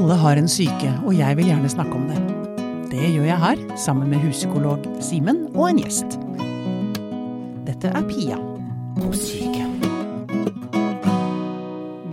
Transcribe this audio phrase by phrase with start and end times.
[0.00, 2.20] Alle har en syke, og jeg vil gjerne snakke om det.
[2.88, 6.16] Det gjør jeg her, sammen med huspsykolog Simen og en gjest.
[7.66, 8.38] Dette er Pia
[8.96, 9.66] på syke.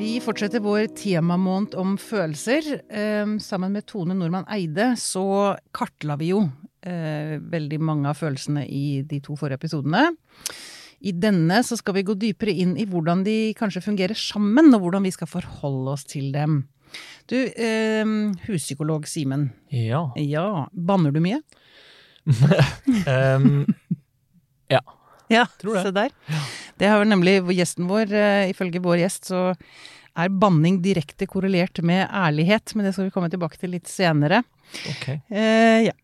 [0.02, 2.68] Vi fortsetter vår temamåned om følelser.
[2.92, 6.44] Eh, sammen med Tone Nordmann Eide så kartla vi jo
[6.84, 10.10] eh, veldig mange av følelsene i de to forrige episodene.
[11.08, 14.84] I denne så skal vi gå dypere inn i hvordan de kanskje fungerer sammen, og
[14.84, 16.66] hvordan vi skal forholde oss til dem.
[17.28, 18.06] Du, eh,
[18.48, 19.50] huspsykolog Simen.
[19.74, 20.06] Ja.
[20.16, 21.42] Ja, banner du mye?
[23.08, 23.66] um,
[24.74, 24.82] ja.
[25.30, 25.84] Ja, Tror det.
[25.84, 26.12] se der.
[26.80, 29.42] Det har vel nemlig gjesten vår, eh, ifølge vår gjest, så
[30.18, 34.44] er banning direkte korrelert med ærlighet, men det skal vi komme tilbake til litt senere.
[34.94, 35.10] Ok.
[35.30, 35.96] Eh, ja.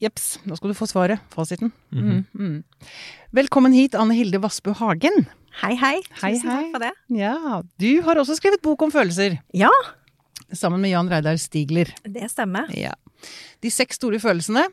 [0.00, 1.20] Jeps, nå skal du få svaret.
[1.28, 1.74] Fasiten.
[1.92, 2.22] Mhm.
[2.32, 2.88] mm, mm.
[3.36, 5.26] Velkommen hit, Anne Hilde Vassbu Hagen.
[5.60, 5.98] Hei, hei.
[6.22, 6.62] Hei, Tusen hei.
[6.62, 6.92] takk for det.
[7.20, 9.68] Ja, du har også skrevet bok om følelser, Ja,
[10.56, 11.92] sammen med Jan Reidar Stigler.
[12.04, 12.70] det stemmer.
[12.76, 12.94] Ja.
[13.60, 14.66] De seks store følelsene,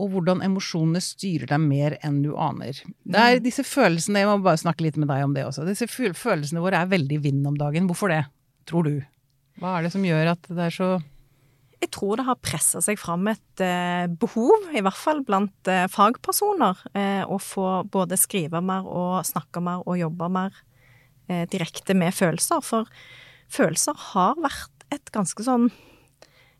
[0.00, 2.78] og hvordan emosjonene styrer deg mer enn du aner.
[3.04, 5.66] Det er disse følelsene, jeg må bare snakke litt med deg om det også.
[5.68, 7.86] Disse følelsene våre er veldig i vinden om dagen.
[7.90, 8.22] Hvorfor det,
[8.66, 8.94] tror du?
[9.60, 10.88] Hva er det som gjør at det er så
[11.82, 15.88] Jeg tror det har pressa seg fram et eh, behov, i hvert fall blant eh,
[15.90, 20.54] fagpersoner, eh, å få både skrive mer og snakke mer og jobbe mer
[21.28, 22.62] eh, direkte med følelser.
[22.62, 22.86] For
[23.52, 25.70] følelser har vært et ganske sånn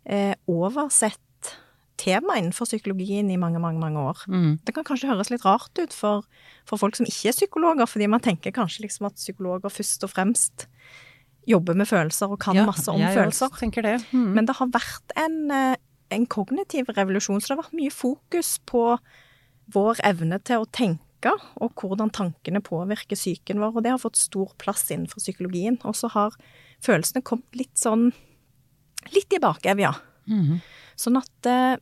[0.04, 1.20] eh, oversett
[2.02, 4.24] tema innenfor psykologien i mange, mange, mange år.
[4.26, 6.26] mm, Det kan kanskje høres litt rart ut for,
[6.66, 10.10] for folk som ikke er psykologer, fordi man tenker kanskje liksom at psykologer først og
[10.10, 10.66] fremst
[11.48, 13.50] jobber med følelser og kan ja, masse om jeg følelser.
[13.50, 13.96] også tenker det.
[14.12, 14.28] Mm.
[14.36, 15.76] Men det har vært en, eh,
[16.14, 18.84] en kognitiv revolusjon, så det har vært mye fokus på
[19.72, 24.18] vår evne til å tenke, og hvordan tankene påvirker psyken vår, og det har fått
[24.18, 25.78] stor plass innenfor psykologien.
[25.86, 26.34] Og så har
[26.82, 28.10] følelsene kom litt sånn
[29.14, 29.94] litt i bakevja.
[30.30, 30.60] Mhm.
[30.98, 31.76] Sånn at eh,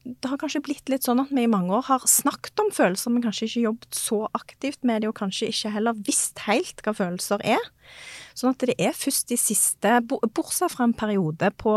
[0.00, 3.12] det har kanskje blitt litt sånn at vi i mange år har snakket om følelser,
[3.12, 6.94] men kanskje ikke jobbet så aktivt med det, og kanskje ikke heller visst helt hva
[6.96, 7.66] følelser er.
[8.34, 11.76] Sånn at det er først de siste, bortsett fra en periode på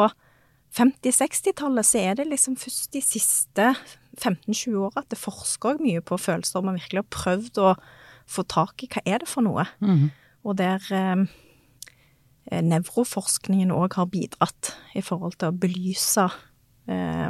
[0.74, 3.74] 50-60-tallet, så er det liksom først de siste
[4.18, 7.76] 15-20 åra at det forsker mye på følelser, og man virkelig har prøvd å
[8.34, 9.68] få tak i hva er det for noe.
[9.84, 10.12] Mhm.
[10.44, 11.28] Og der eh,
[12.52, 16.26] nevroforskningen òg har bidratt i forhold til å belyse
[16.92, 17.30] eh,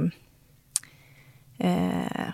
[1.60, 2.32] eh,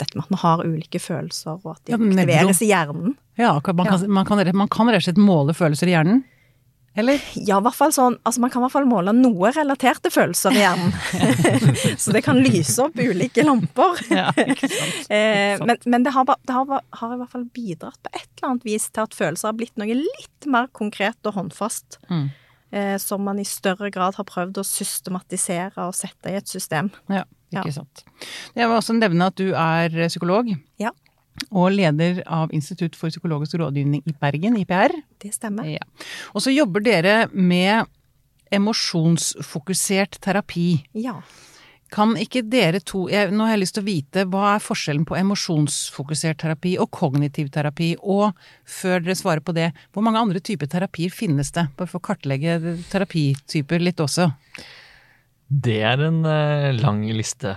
[0.00, 2.18] dette med at vi har ulike følelser, og at de Ja, nevro.
[2.24, 3.14] aktiveres i hjernen.
[3.38, 3.76] Ja, man kan,
[4.10, 6.24] man, kan, man kan rett og slett måle følelser i hjernen?
[6.96, 7.18] Eller?
[7.34, 10.54] Ja, i hvert fall sånn, altså man kan i hvert fall måle noe relaterte følelser
[10.54, 10.92] i hjernen.
[12.02, 13.98] Så det kan lyse opp ulike lamper.
[14.14, 15.08] Ja, ikke sant.
[15.14, 18.52] Eh, men men det, har, det har, har i hvert fall bidratt på et eller
[18.52, 21.98] annet vis til at følelser har blitt noe litt mer konkret og håndfast.
[22.10, 22.28] Mm.
[22.74, 26.90] Eh, som man i større grad har prøvd å systematisere og sette i et system.
[27.10, 27.24] Ja,
[27.54, 27.74] ikke Ja.
[27.80, 28.04] sant.
[28.54, 30.48] Jeg vil også nevne at du er psykolog.
[30.82, 30.90] Ja.
[31.50, 34.94] Og leder av Institutt for psykologisk rådgivning i Bergen, IPR.
[35.22, 35.66] Det stemmer.
[35.66, 35.82] Ja.
[36.34, 37.86] Og så jobber dere med
[38.54, 40.84] emosjonsfokusert terapi.
[40.94, 41.18] Ja.
[41.94, 45.04] Kan ikke dere to jeg, Nå har jeg lyst til å vite hva er forskjellen
[45.06, 47.92] på emosjonsfokusert terapi og kognitiv terapi?
[48.02, 48.32] Og
[48.66, 51.68] før dere svarer på det, hvor mange andre typer terapier finnes det?
[51.78, 52.56] Bare for å kartlegge
[52.90, 54.30] terapityper litt også.
[55.46, 57.54] Det er en eh, lang liste,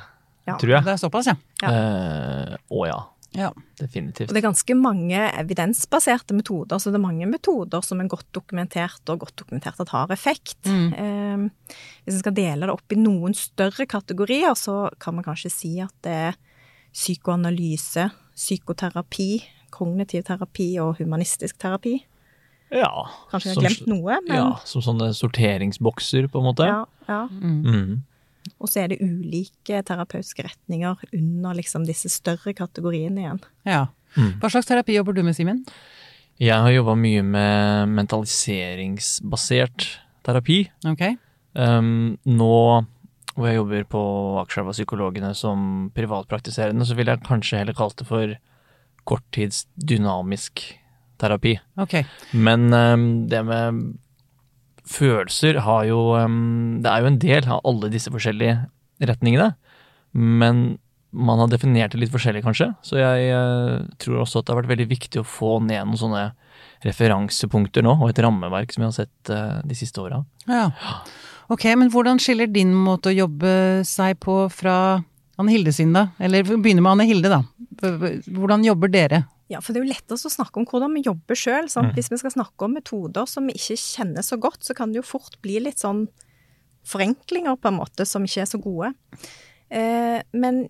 [0.47, 0.57] Ja.
[0.59, 0.83] tror jeg.
[0.85, 1.35] Det er såpass, ja.
[1.63, 1.71] Ja.
[1.71, 2.99] Eh, Å ja,
[3.35, 3.51] ja.
[3.79, 4.29] definitivt.
[4.29, 8.27] Og det er ganske mange evidensbaserte metoder, så det er mange metoder som er godt
[8.35, 10.59] dokumentert, og godt dokumentert at har effekt.
[10.65, 10.93] Mm.
[10.93, 15.53] Eh, hvis en skal dele det opp i noen større kategorier, så kan man kanskje
[15.53, 16.37] si at det er
[16.97, 19.31] psykoanalyse, psykoterapi,
[19.73, 21.99] kognitiv terapi og humanistisk terapi.
[22.73, 22.91] Ja.
[23.31, 26.67] Kanskje jeg har glemt noe, men Ja, som sånne sorteringsbokser, på en måte.
[26.67, 27.25] ja, ja.
[27.31, 28.03] Mhm.
[28.59, 33.41] Og så er det ulike terapeutiske retninger under liksom disse større kategoriene igjen.
[33.67, 33.85] ja.
[34.17, 34.39] Mm.
[34.41, 35.59] Hva slags terapi jobber du med, Simen?
[36.41, 39.87] Jeg har jobba mye med mentaliseringsbasert
[40.25, 40.61] terapi.
[40.87, 41.03] Ok.
[41.57, 42.57] Um, nå
[43.37, 44.01] hvor jeg jobber på
[44.41, 48.33] Akerselva Psykologene som privatpraktiserende, så ville jeg kanskje heller kalt det for
[49.07, 50.63] korttidsdynamisk
[51.21, 51.53] terapi.
[51.77, 51.99] Ok.
[52.33, 53.83] Men um, det med
[54.87, 55.99] følelser har jo
[56.81, 58.57] Det er jo en del av alle disse forskjellige
[59.03, 59.53] retningene.
[60.17, 60.77] Men
[61.11, 62.71] man har definert det litt forskjellig, kanskje.
[62.85, 65.99] Så jeg eh, tror også at det har vært veldig viktig å få ned noen
[65.99, 66.25] sånne
[66.85, 70.21] referansepunkter nå, og et rammeverk som vi har sett eh, de siste åra.
[70.49, 70.69] Ja.
[71.53, 74.99] Ok, men hvordan skiller din måte å jobbe seg på fra
[75.39, 76.09] Anne Hilde sin, da?
[76.19, 77.41] Eller begynner med Anne Hilde, da.
[78.27, 79.23] Hvordan jobber dere?
[79.51, 81.69] Ja, for det er jo lettest å snakke om hvordan vi jobber sjøl.
[81.71, 81.91] Mm.
[81.95, 84.99] Hvis vi skal snakke om metoder som vi ikke kjenner så godt, så kan det
[84.99, 86.05] jo fort bli litt sånn
[86.87, 88.91] forenklinger, på en måte, som ikke er så gode.
[89.67, 90.65] Eh, men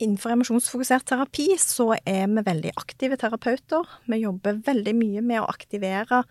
[0.00, 3.88] innenfor emosjonsfokusert terapi så er vi veldig aktive terapeuter.
[4.10, 6.22] Vi jobber veldig mye med å aktivere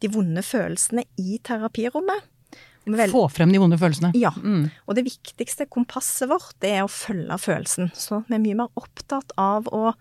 [0.00, 2.28] de vonde følelsene i terapirommet.
[2.90, 3.10] Vel...
[3.12, 4.12] Få frem de vonde følelsene.
[4.16, 4.32] Ja.
[4.40, 4.70] Mm.
[4.88, 7.90] Og det viktigste kompasset vårt, det er å følge følelsen.
[7.92, 9.92] Så vi er mye mer opptatt av å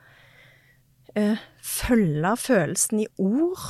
[1.19, 3.68] uh, følge følelsen i ord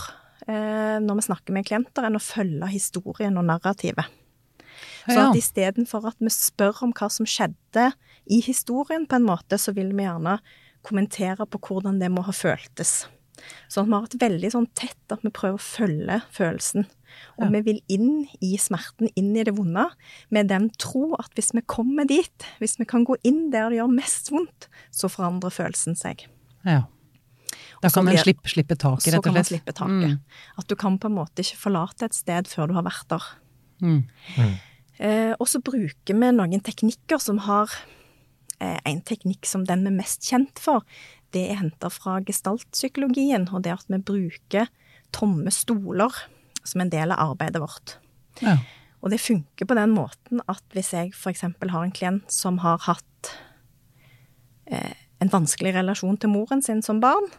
[0.48, 4.18] eh, når vi snakker med klienter, enn å følge historien og narrativet.
[5.10, 7.90] Så at istedenfor at vi spør om hva som skjedde
[8.30, 10.38] i historien, på en måte, så vil vi gjerne
[10.86, 13.02] kommentere på hvordan det må ha føltes.
[13.72, 16.86] Sånn at vi har et veldig sånn tett at vi prøver å følge følelsen.
[17.40, 17.50] Og ja.
[17.56, 18.12] vi vil inn
[18.46, 19.88] i smerten, inn i det vonde,
[20.30, 23.80] med den tro at hvis vi kommer dit, hvis vi kan gå inn der det
[23.80, 26.28] gjør mest vondt, så forandrer følelsen seg.
[26.68, 26.84] Ja.
[27.84, 29.24] Da kan en slippe, slippe taket, rett og slett.
[29.24, 30.16] Så kan man slippe taket.
[30.16, 30.58] Mm.
[30.60, 33.30] At du kan på en måte ikke forlate et sted før du har vært der.
[33.80, 34.02] Mm.
[34.36, 34.58] Mm.
[35.00, 37.72] Eh, og så bruker vi noen teknikker som har
[38.60, 40.84] eh, En teknikk som den vi er mest kjent for,
[41.32, 44.68] det er henta fra gestaltpsykologien, og det at vi bruker
[45.16, 46.12] tomme stoler
[46.68, 47.96] som en del av arbeidet vårt.
[48.44, 48.58] Ja.
[49.00, 51.46] Og det funker på den måten at hvis jeg f.eks.
[51.48, 53.32] har en klient som har hatt
[54.68, 57.30] eh, en vanskelig relasjon til moren sin som barn,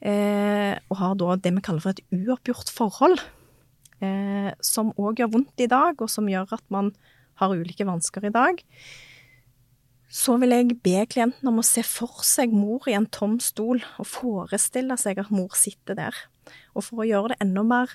[0.00, 3.20] eh, og har da det vi kaller for et uoppgjort forhold,
[4.00, 6.92] eh, som òg gjør vondt i dag, og som gjør at man
[7.40, 8.60] har ulike vansker i dag,
[10.10, 13.82] så vil jeg be klienten om å se for seg mor i en tom stol,
[14.00, 16.16] og forestille seg at mor sitter der.
[16.74, 17.92] Og for å gjøre det enda mer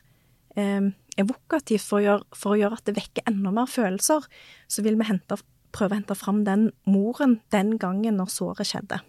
[0.56, 4.30] eh, evokativt, for å, gjøre, for å, gjøre, at det vekker enda mer følelser,
[4.72, 5.38] så vil vi hente,
[5.76, 9.02] prøve å hente fram den moren den gangen når såret skjedde.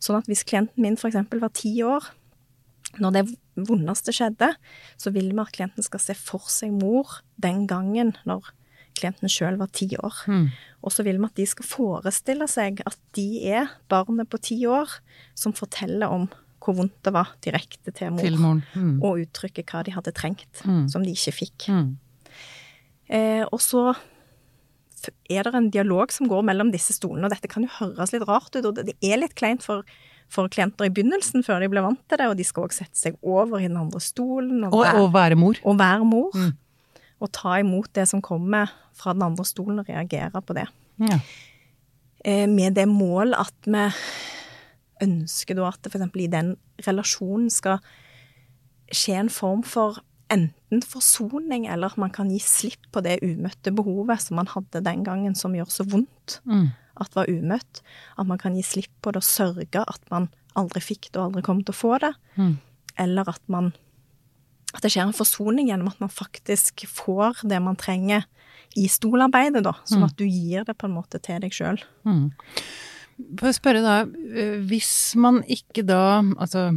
[0.00, 1.18] Sånn at hvis klienten min f.eks.
[1.40, 2.08] var ti år,
[2.98, 3.24] når det
[3.68, 4.54] vondeste skjedde,
[4.98, 8.50] så vil vi at klienten skal se for seg mor den gangen når
[8.98, 10.22] klienten sjøl var ti år.
[10.26, 10.48] Mm.
[10.82, 14.58] Og så vil vi at de skal forestille seg at de er barnet på ti
[14.68, 14.98] år
[15.38, 16.28] som forteller om
[16.60, 18.96] hvor vondt det var direkte til mor, til mm.
[19.00, 20.90] og uttrykke hva de hadde trengt, mm.
[20.92, 21.70] som de ikke fikk.
[21.72, 21.94] Mm.
[23.08, 23.94] Eh, og så
[25.08, 28.26] er det en dialog som går mellom disse stolene, og dette kan jo høres litt
[28.28, 29.86] rart ut, og det er litt kleint for,
[30.32, 33.00] for klienter i begynnelsen før de blir vant til det, og de skal også sette
[33.00, 34.66] seg over i den andre stolen.
[34.68, 35.62] Og, og, være, og være mor.
[35.64, 36.36] Og være mor.
[36.36, 37.06] Mm.
[37.20, 40.66] Og ta imot det som kommer fra den andre stolen, og reagere på det.
[41.00, 41.20] Ja.
[42.24, 43.86] Eh, med det mål at vi
[45.00, 46.12] ønsker da at det f.eks.
[46.20, 46.54] i den
[46.84, 47.80] relasjonen skal
[48.92, 54.22] skje en form for enten forsoning, eller man kan gi slipp på det umøtte behovet
[54.22, 56.66] som man hadde den gangen, som gjør så vondt mm.
[57.02, 57.82] at var umøtt.
[58.16, 61.30] At man kan gi slipp på det og sørge at man aldri fikk det og
[61.30, 62.12] aldri kom til å få det.
[62.36, 62.58] Mm.
[63.06, 63.72] Eller at man
[64.70, 68.22] At det skjer en forsoning gjennom at man faktisk får det man trenger
[68.78, 69.72] i stolarbeidet, da.
[69.82, 70.06] Sånn mm.
[70.06, 71.80] at du gir det på en måte til deg sjøl.
[73.40, 73.96] Får jeg spørre da,
[74.30, 76.70] eh, hvis man ikke da Altså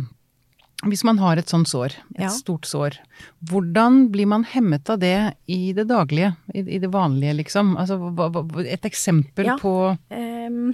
[0.90, 2.32] hvis man har et sånt sår, et ja.
[2.34, 2.98] stort sår,
[3.50, 5.18] hvordan blir man hemmet av det
[5.52, 7.76] i det daglige, i, i det vanlige, liksom?
[7.80, 8.00] Altså
[8.66, 9.58] et eksempel ja.
[9.62, 10.74] på um,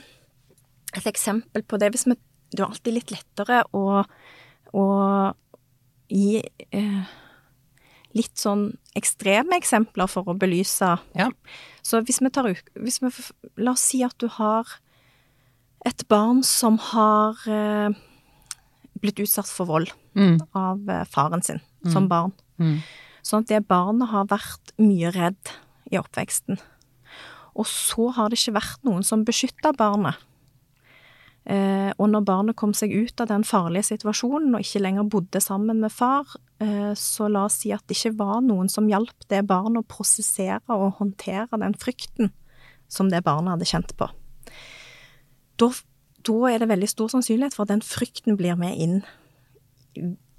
[0.98, 2.16] Et eksempel på det hvis vi
[2.50, 4.02] Det er alltid litt lettere å,
[4.74, 4.86] å
[6.10, 6.42] gi
[6.74, 7.04] uh,
[8.18, 10.96] litt sånn ekstreme eksempler for å belyse.
[11.14, 11.30] Ja.
[11.86, 13.12] Så hvis vi tar hvis vi,
[13.62, 14.66] La oss si at du har
[15.88, 17.94] et barn som har eh,
[19.02, 20.40] blitt utsatt for vold mm.
[20.58, 21.92] av eh, faren sin mm.
[21.94, 22.34] som barn.
[22.62, 22.80] Mm.
[23.26, 25.54] Sånn at det barnet har vært mye redd
[25.92, 26.60] i oppveksten.
[27.60, 30.20] Og så har det ikke vært noen som beskytta barnet.
[31.50, 35.42] Eh, og når barnet kom seg ut av den farlige situasjonen og ikke lenger bodde
[35.42, 36.28] sammen med far,
[36.62, 39.90] eh, så la oss si at det ikke var noen som hjalp det barnet å
[39.90, 42.34] prosessere og håndtere den frykten
[42.90, 44.10] som det barnet hadde kjent på.
[45.60, 45.72] Da,
[46.28, 49.00] da er det veldig stor sannsynlighet for at den frykten blir med inn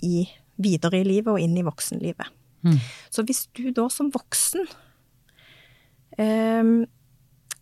[0.04, 0.28] i,
[0.60, 2.30] videre i livet og inn i voksenlivet.
[2.66, 2.78] Mm.
[3.12, 4.66] Så hvis du da som voksen
[6.20, 6.72] um,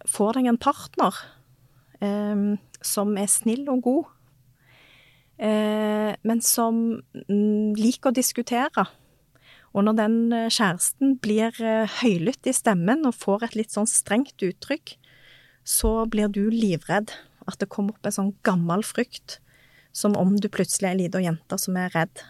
[0.08, 1.20] får deg en partner
[2.02, 4.08] um, som er snill og god,
[5.42, 6.98] uh, men som
[7.28, 8.88] liker å diskutere.
[9.76, 13.86] Og når den eh, kjæresten blir eh, høylytt i stemmen og får et litt sånn
[13.86, 14.94] strengt uttrykk,
[15.68, 17.12] så blir du livredd.
[17.48, 19.38] At det kommer opp en sånn gammel frykt,
[19.96, 22.24] som om du plutselig er ei lita jente som er redd.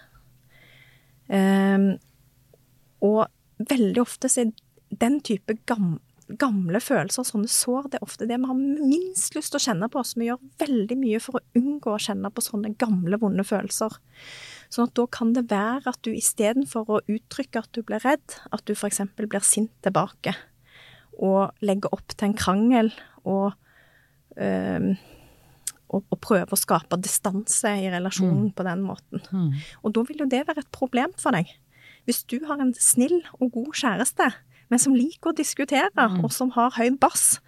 [1.28, 1.90] Um,
[3.04, 3.26] og
[3.68, 4.52] veldig ofte så er
[5.02, 6.00] den type gamle,
[6.36, 9.88] gamle følelser, sånne sår, det er ofte det vi har minst lyst til å kjenne
[9.92, 10.02] på.
[10.04, 13.96] Så vi gjør veldig mye for å unngå å kjenne på sånne gamle, vonde følelser.
[14.68, 18.36] Sånn at da kan det være at du istedenfor å uttrykke at du blir redd,
[18.52, 19.00] at du f.eks.
[19.16, 20.36] blir sint tilbake,
[21.16, 22.92] og legger opp til en krangel
[23.24, 23.56] og,
[24.40, 24.90] øhm,
[25.88, 29.22] å, prøve å skape distanse i relasjonen på den måten.
[29.32, 29.54] Mm.
[29.82, 31.50] Og da vil jo det være et problem for deg.
[32.08, 34.28] Hvis du har en snill og god kjæreste,
[34.68, 37.38] men som liker å diskutere, og som har høy bass,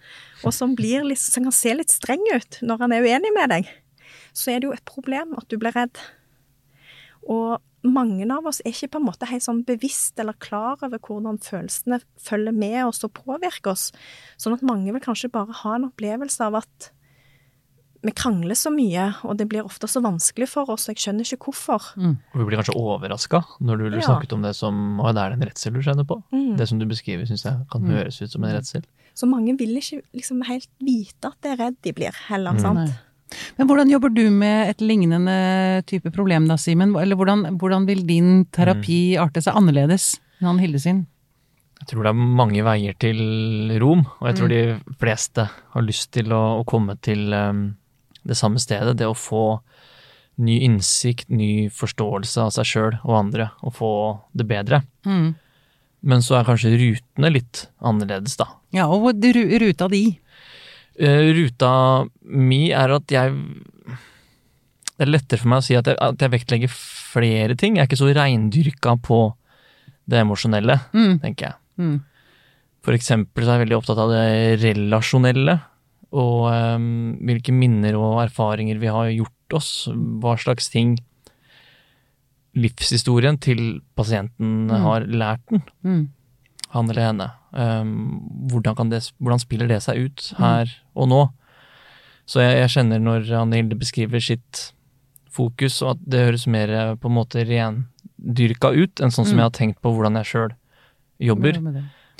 [0.41, 3.53] og som, blir litt, som kan se litt streng ut når han er uenig med
[3.53, 3.69] deg,
[4.33, 6.01] så er det jo et problem at du blir redd.
[7.29, 10.99] Og mange av oss er ikke på en måte helt sånn bevisst eller klar over
[10.99, 13.91] hvordan følelsene følger med oss og påvirker oss.
[14.37, 16.91] Sånn at mange vil kanskje bare ha en opplevelse av at
[18.03, 21.21] vi krangler så mye, og det blir ofte så vanskelig for oss, og jeg skjønner
[21.35, 21.91] ikke hvorfor.
[22.01, 24.01] Og vi blir kanskje overraska når du Ja.
[24.07, 26.17] snakket om det som Å, det er en redsel du kjenner på.
[26.33, 26.57] Mm.
[26.57, 28.81] Det som du beskriver, syns jeg kan høres ut som en redsel.
[29.13, 32.59] Så mange vil ikke liksom helt vite at det er redd de blir, heller, Mm.
[32.61, 32.75] sant?
[32.89, 32.93] Nei.
[33.57, 35.37] Men hvordan jobber du med et lignende
[35.89, 36.93] type problem da, Simen?
[36.99, 41.03] Eller hvordan, hvordan vil din terapi arte seg annerledes enn han Hilde sin?
[41.81, 43.21] Jeg tror det er mange veier til
[43.81, 44.63] Rom, og jeg tror de
[45.01, 47.63] fleste har lyst til å, å komme til um,
[48.21, 48.99] det samme stedet.
[48.99, 49.45] Det å få
[50.41, 53.93] ny innsikt, ny forståelse av seg sjøl og andre, og få
[54.37, 54.83] det bedre.
[55.09, 55.31] Mm.
[56.01, 58.47] Men så er kanskje rutene litt annerledes, da.
[58.73, 60.05] Ja, og ruta di.
[60.99, 63.31] Eh, ruta mi er at jeg
[64.97, 67.75] Det er lettere for meg å si at jeg, at jeg vektlegger flere ting.
[67.75, 69.33] Jeg er ikke så reindyrka på
[70.07, 71.19] det emosjonelle, Mm.
[71.23, 71.55] tenker jeg.
[71.79, 72.01] Mm.
[72.83, 75.55] For eksempel så er jeg veldig opptatt av det relasjonelle,
[76.13, 79.87] og um, hvilke minner og erfaringer vi har gjort oss.
[79.89, 80.99] Hva slags ting
[82.53, 86.09] livshistorien til pasienten har lært den, Mm.
[86.69, 87.31] han eller henne.
[87.53, 91.21] Ehm, hvordan, kan det, hvordan spiller det seg ut her og nå?
[92.29, 94.69] Så jeg, jeg kjenner når Anne Hilde beskriver sitt
[95.31, 99.35] fokus, og at det høres mer eh, på en måte rendyrka ut enn sånn som
[99.35, 99.39] Mm.
[99.41, 100.51] jeg har tenkt på hvordan jeg sjøl
[101.19, 101.59] jobber.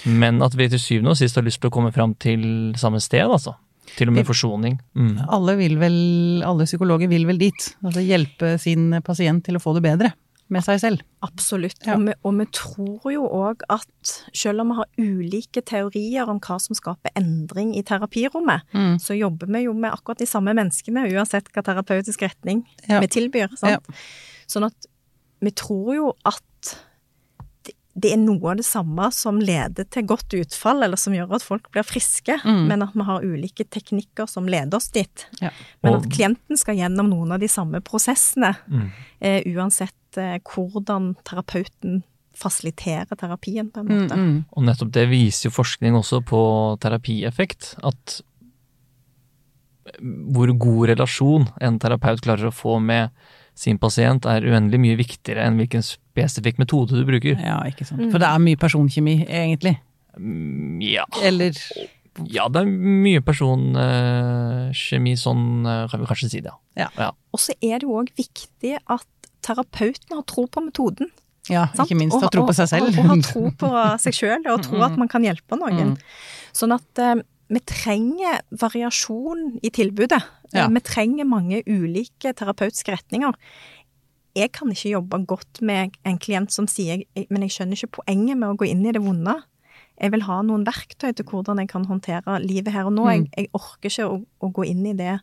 [0.05, 2.99] Men at vi til syvende og sist har lyst til å komme fram til samme
[3.03, 3.55] sted, altså.
[3.97, 4.79] Til og med forsoning.
[4.95, 5.27] Mm.
[5.27, 5.95] Alle vil vel,
[6.45, 7.75] alle psykologer vil vel dit.
[7.83, 10.13] Altså hjelpe sin pasient til å få det bedre
[10.51, 11.01] med seg selv.
[11.23, 11.79] Absolutt.
[11.87, 11.95] Ja.
[11.95, 16.39] Og, vi, og vi tror jo òg at selv om vi har ulike teorier om
[16.43, 18.97] hva som skaper endring i terapirommet, Mm.
[18.99, 22.99] så jobber vi jo med akkurat de samme menneskene, uansett hva terapeutisk retning Ja.
[22.99, 23.49] vi tilbyr.
[23.57, 23.85] Sant?
[24.47, 24.85] Sånn at
[25.41, 26.43] vi tror jo at
[27.63, 31.33] det- det er noe av det samme som leder til godt utfall, eller som gjør
[31.35, 32.67] at folk blir friske, Mm.
[32.67, 35.25] men at vi har ulike teknikker som leder oss dit.
[35.41, 35.49] Ja.
[35.83, 38.91] Men at klienten skal gjennom noen av de samme prosessene, Mm.
[39.21, 42.01] eh, uansett eh, hvordan terapeuten
[42.41, 44.15] fasiliterer terapien, på en Mm, måte.
[44.17, 44.45] mm.
[44.55, 46.39] Og nettopp det viser jo forskning også på
[46.79, 47.75] terapieffekt.
[47.83, 48.21] At
[50.31, 53.09] hvor god relasjon en terapeut klarer å få med
[53.57, 57.35] sin pasient, er uendelig mye viktigere enn hvilken spesifikk metode du bruker.
[57.43, 58.07] Ja, ikke sant.
[58.13, 59.75] For det er mye personkjemi, egentlig.
[60.17, 61.51] Mm, Ja, Eller
[62.27, 66.51] ja det er mye personkjemi, sånn eh, kan vi kanskje si det.
[66.77, 67.11] ja.
[67.33, 69.07] Og så er det jo òg viktig at
[69.45, 71.09] terapeuten har tro på metoden.
[71.49, 71.89] Ja, sant?
[71.89, 72.91] ikke minst å ha tro på seg selv.
[72.91, 73.71] Og, og, og ha tro på
[74.03, 75.93] seg sjøl, og tro at man kan hjelpe noen.
[75.95, 75.97] Mm.
[76.55, 77.21] Sånn at eh,
[77.51, 80.21] vi trenger variasjon i tilbudet.
[80.53, 80.65] Ja.
[80.67, 83.33] Eh, Vi trenger mange ulike terapeutiske retninger.
[84.37, 88.37] Jeg kan ikke jobbe godt med en klient som sier men jeg skjønner ikke poenget
[88.39, 89.33] med å gå inn i det vonde.
[90.01, 93.09] Jeg vil ha noen verktøy til hvordan jeg kan håndtere livet her og nå.
[93.11, 93.27] Jeg, Mm.
[93.37, 94.15] jeg orker ikke å,
[94.47, 95.17] å gå inn i det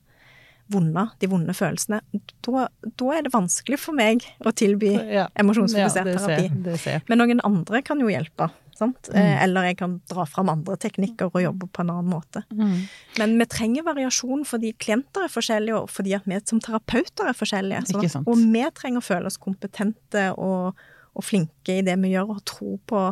[0.71, 2.01] vonde, de vonde følelsene.
[2.45, 2.69] Da,
[3.01, 5.29] da er det vanskelig for meg å tilby Ja.
[5.39, 7.03] emosjonsfokusert Ja, terapi.
[7.09, 8.51] Men noen andre kan jo hjelpe.
[8.79, 9.09] Sant?
[9.11, 9.17] Mm.
[9.19, 12.45] Eh, Eller jeg kan dra fram andre teknikker og jobbe på en annen måte.
[12.55, 12.77] Mm.
[13.19, 17.89] Men vi trenger variasjon fordi klienter er forskjellige, og fordi vi som terapeuter er forskjellige.
[17.91, 20.77] Sånn og vi trenger å føle oss kompetente og,
[21.17, 23.03] og flinke i det vi gjør, og tro på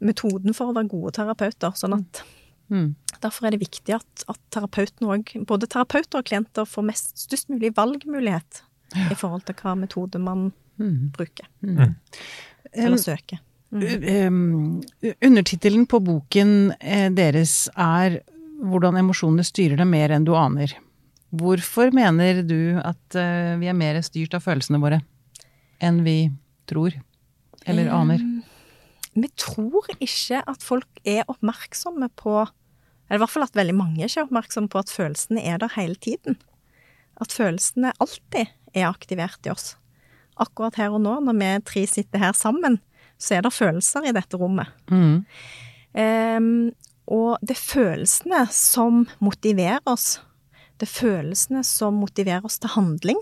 [0.00, 1.70] metoden for å være gode terapeuter.
[1.78, 2.34] Sånn at Mm.
[3.20, 7.48] Derfor er det viktig at, at terapeuten òg, både terapeuter og klienter, får mest, størst
[7.50, 8.62] mulig valgmulighet
[9.10, 11.10] i forhold til hva metode man Mm.
[11.10, 11.96] bruker, Mm.
[12.72, 13.40] eller søker.
[13.72, 14.80] um,
[15.20, 18.20] Undertittelen på boken eh, deres er
[18.62, 20.72] 'Hvordan emosjonene styrer deg mer enn du aner'.
[21.34, 25.02] Hvorfor mener du at eh, vi er mer styrt av følelsene våre
[25.80, 26.30] enn vi
[26.66, 26.92] tror
[27.66, 28.20] eller aner?
[28.20, 28.42] Um,
[29.14, 32.48] Vi tror ikke at folk er oppmerksomme på
[33.08, 35.72] Eller i hvert fall at veldig mange ikke er oppmerksomme på at følelsene er der
[35.76, 36.36] hele tiden.
[37.20, 39.72] At følelsene alltid er aktivert i oss.
[40.38, 42.78] Akkurat her og nå, når vi tre sitter her sammen,
[43.18, 44.70] så er det følelser i dette rommet.
[44.92, 45.24] Mm.
[45.98, 46.52] Um,
[47.08, 50.20] og det er følelsene som motiverer oss.
[50.78, 53.18] Det er følelsene som motiverer oss til handling.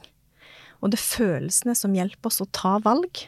[0.83, 3.23] Og det er følelsene som hjelper oss å ta valg.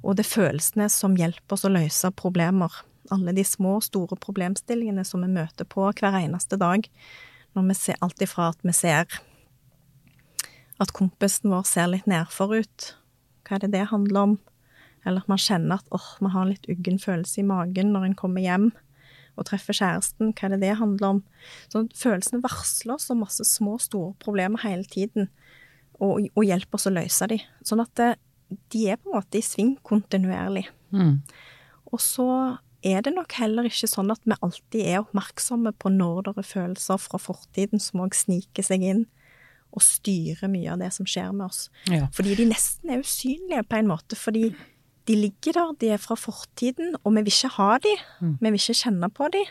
[0.00, 2.72] Og det er følelsene som hjelper oss å løse problemer.
[3.14, 6.84] Alle de små og store problemstillingene som vi møter på hver eneste dag.
[7.56, 9.08] Når vi ser alt ifra at vi ser
[10.78, 12.92] at kompisen vår ser litt nedfor ut.
[13.46, 14.36] Hva er det det handler om?
[15.06, 18.08] Eller at man kjenner at åh, man har en litt uggen følelse i magen når
[18.08, 18.70] en kommer hjem
[19.38, 20.32] og treffer kjæresten.
[20.34, 21.20] Hva er det det handler om?
[21.70, 25.30] Så følelsene varsler oss om masse små, store problemer hele tiden,
[25.98, 27.38] og, og hjelper oss å løse de.
[27.66, 28.08] Sånn at det,
[28.74, 30.66] de er på en måte i sving kontinuerlig.
[30.94, 31.20] Mm.
[31.92, 32.28] Og så
[32.86, 36.46] er det nok heller ikke sånn at vi alltid er oppmerksomme på når det er
[36.46, 39.06] følelser fra fortiden som òg sniker seg inn
[39.74, 41.66] og styrer mye av det som skjer med oss.
[41.90, 42.06] Ja.
[42.14, 44.54] Fordi de nesten er usynlige på en måte, fordi
[45.08, 48.38] de ligger der, de er fra fortiden, og vi vil ikke ha de, Mm.
[48.40, 49.44] vi vil ikke kjenne på de,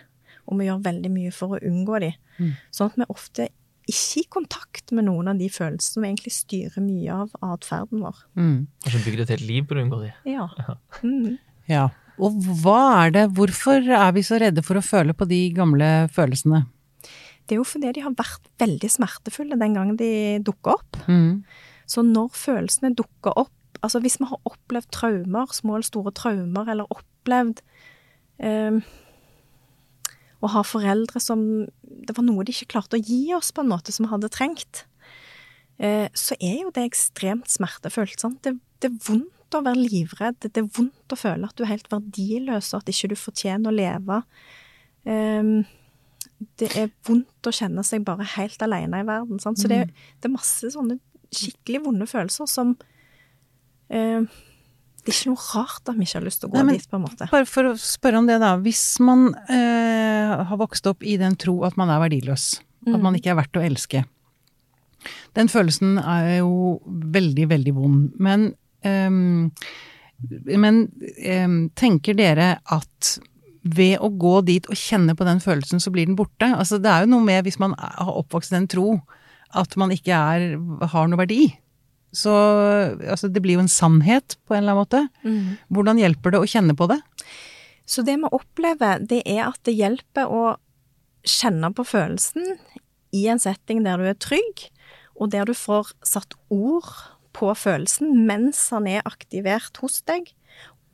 [0.47, 2.11] og vi gjør veldig mye for å unngå de.
[2.39, 2.51] Mm.
[2.71, 3.49] Sånn at vi ofte
[3.87, 8.15] ikke i kontakt med noen av de følelsene som egentlig styrer mye av atferden vår.
[8.35, 8.67] Mm.
[8.85, 10.13] så bygger det et helt liv på å unngå de.
[10.33, 10.47] Ja.
[11.03, 11.37] Mm.
[11.69, 11.89] ja.
[12.17, 16.07] Og hva er det, hvorfor er vi så redde for å føle på de gamle
[16.13, 16.63] følelsene?
[17.47, 20.11] Det er jo fordi de har vært veldig smertefulle den gangen de
[20.43, 20.97] dukker opp.
[21.07, 21.45] Mm.
[21.87, 23.53] Så når følelsene dukker opp,
[23.85, 27.61] altså hvis vi har opplevd traumer, små eller store traumer, eller opplevd
[28.43, 28.81] eh,
[30.37, 31.41] å ha foreldre som
[31.81, 34.29] Det var noe de ikke klarte å gi oss på en måte som vi hadde
[34.33, 34.83] trengt,
[35.79, 38.19] eh, så er jo det ekstremt smertefullt.
[38.19, 38.41] Sant?
[38.43, 41.71] Det, det er vondt å være livredd, det er vondt å føle at du er
[41.71, 44.21] helt verdiløs, og at ikke du fortjener å leve.
[45.07, 45.65] Um,
[46.59, 49.39] det er vondt å kjenne seg bare helt alene i verden.
[49.39, 49.57] Sant?
[49.61, 49.85] Så det,
[50.21, 50.99] det er masse sånne
[51.33, 52.75] skikkelig vonde følelser som
[53.89, 54.21] eh,
[55.03, 56.77] Det er ikke noe rart at vi ikke har lyst til å gå Nei, men-
[56.77, 57.27] dit, på en måte.
[57.31, 58.53] Bare for å spørre om det, da.
[58.59, 63.01] Hvis man eh, har vokst opp i den tro at man er verdiløs, at Mm.
[63.03, 64.05] man ikke er verdt å elske.
[65.35, 68.13] Den følelsen er jo veldig, veldig vond.
[68.19, 68.53] Men,
[68.85, 69.49] ehm,
[70.57, 70.79] men
[71.45, 73.17] um, tenker dere at
[73.67, 76.47] ved å gå dit og kjenne på den følelsen, så blir den borte?
[76.47, 78.99] Altså, det er jo noe med, hvis man har oppvokst i den tro,
[79.57, 80.55] at man ikke er,
[80.93, 81.49] har noe verdi.
[82.15, 85.03] Så altså, det blir jo en sannhet på en eller annen måte.
[85.27, 85.57] Mm.
[85.73, 86.99] Hvordan hjelper det å kjenne på det?
[87.87, 90.55] Så det vi opplever, det er at det hjelper å
[91.27, 92.55] kjenne på følelsen
[93.15, 94.67] i en setting der du er trygg,
[95.17, 96.87] og der du får satt ord
[97.37, 100.31] på følelsen mens han er aktivert hos deg,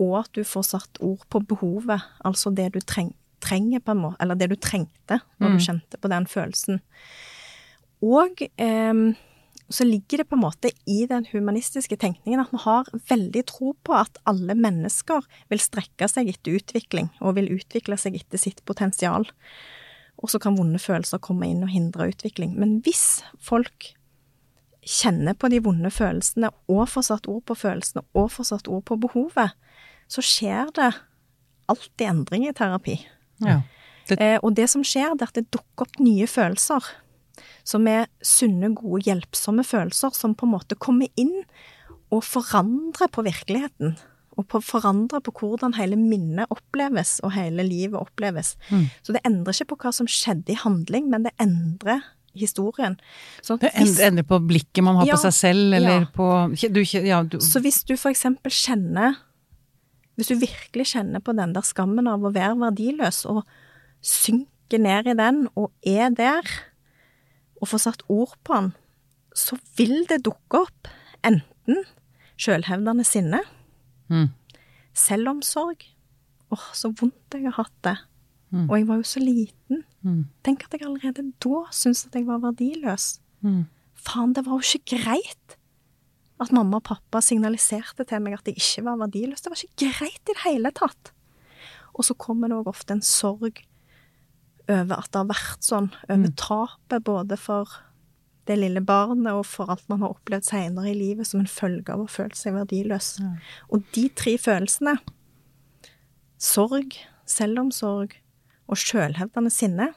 [0.02, 4.02] og at du får satt ord på behovet, altså det du treng, trenger på en
[4.06, 5.58] måte, eller det du trengte når Mm.
[5.58, 6.82] du kjente på den følelsen.
[8.04, 9.14] Og eh,
[9.74, 13.74] så ligger det på en måte i den humanistiske tenkningen at vi har veldig tro
[13.84, 18.60] på at alle mennesker vil strekke seg etter utvikling, og vil utvikle seg etter sitt
[18.66, 19.26] potensial.
[20.22, 22.54] Og så kan vonde følelser komme inn og hindre utvikling.
[22.60, 23.94] Men hvis folk
[24.90, 28.84] kjenner på de vonde følelsene, og får satt ord på følelsene, og får satt ord
[28.90, 29.56] på behovet,
[30.12, 30.92] så skjer det
[31.72, 32.98] alltid endring i terapi.
[33.44, 33.62] Ja.
[34.12, 36.86] Eh, og det som skjer, det er at det dukker opp nye følelser.
[37.64, 41.46] Som er sunne, gode, hjelpsomme følelser som på en måte kommer inn
[42.14, 43.96] og forandrer på virkeligheten.
[44.34, 48.56] Og på, forandrer på hvordan hele minnet oppleves, og hele livet oppleves.
[48.74, 48.88] Mm.
[49.06, 52.02] Så det endrer ikke på hva som skjedde i handling, men det endrer
[52.38, 52.96] historien.
[53.46, 56.08] Sånn Det ender på blikket man har Ja, på seg selv, eller ja.
[56.14, 56.28] på
[56.74, 59.16] du, ja, du, så hvis du for eksempel kjenner
[60.18, 63.42] Hvis du virkelig kjenner på den der skammen av å være verdiløs, og
[64.02, 66.46] synker ned i den, og er der,
[67.62, 68.68] og får satt ord på den,
[69.34, 70.92] så vil det dukke opp
[71.26, 71.82] enten
[72.38, 73.42] sjølhevdende sinne,
[74.12, 74.30] Mm.
[74.94, 75.88] selvomsorg
[76.54, 77.96] Åh, så vondt jeg har hatt det.
[78.54, 78.68] Mm.
[78.70, 79.84] Og jeg var jo så liten.
[80.06, 80.22] Mm.
[80.46, 83.08] Tenk at jeg allerede da syntes at jeg var verdiløs.
[83.42, 83.64] Mm.
[83.98, 85.56] Faen, det var jo ikke greit
[86.44, 89.42] at mamma og pappa signaliserte til meg at jeg ikke var verdiløs.
[89.42, 91.14] Det var ikke greit i det hele tatt.
[91.96, 93.62] Og så kommer det òg ofte en sorg
[94.70, 96.36] over at det har vært sånn, over Mm.
[96.40, 97.70] tapet både for
[98.48, 101.90] det lille barnet og for alt man har opplevd senere i livet som en følge
[101.94, 103.20] av å føle seg verdiløs.
[103.20, 103.34] Ja.
[103.72, 104.98] Og de tre følelsene,
[106.38, 106.98] sorg,
[107.30, 108.16] selvomsorg
[108.70, 109.90] og sjølhevdende sinne,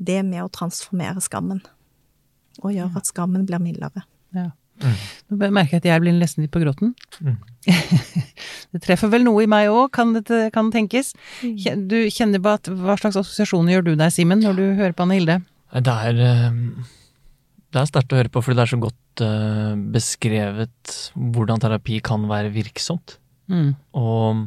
[0.00, 1.60] det er med å transformere skammen.
[2.64, 4.04] Og gjøre at skammen blir mildere.
[4.36, 4.50] Ja.
[4.80, 6.94] Nå merker jeg at jeg blir nesten litt på gråten.
[7.20, 7.36] Mm.
[8.72, 11.12] det treffer vel noe i meg òg, kan det kan tenkes.
[11.44, 11.84] Mm.
[11.90, 15.04] Du kjenner på at, Hva slags assosiasjoner gjør du deg, Simen, når du hører på
[15.06, 15.38] Anne Hilde?
[15.70, 16.86] Det er, eh,
[17.70, 20.96] det er sterkt å høre på, fordi det er så godt eh, beskrevet
[21.36, 23.18] hvordan terapi kan være virksomt.
[23.52, 23.74] Mm.
[23.98, 24.46] Og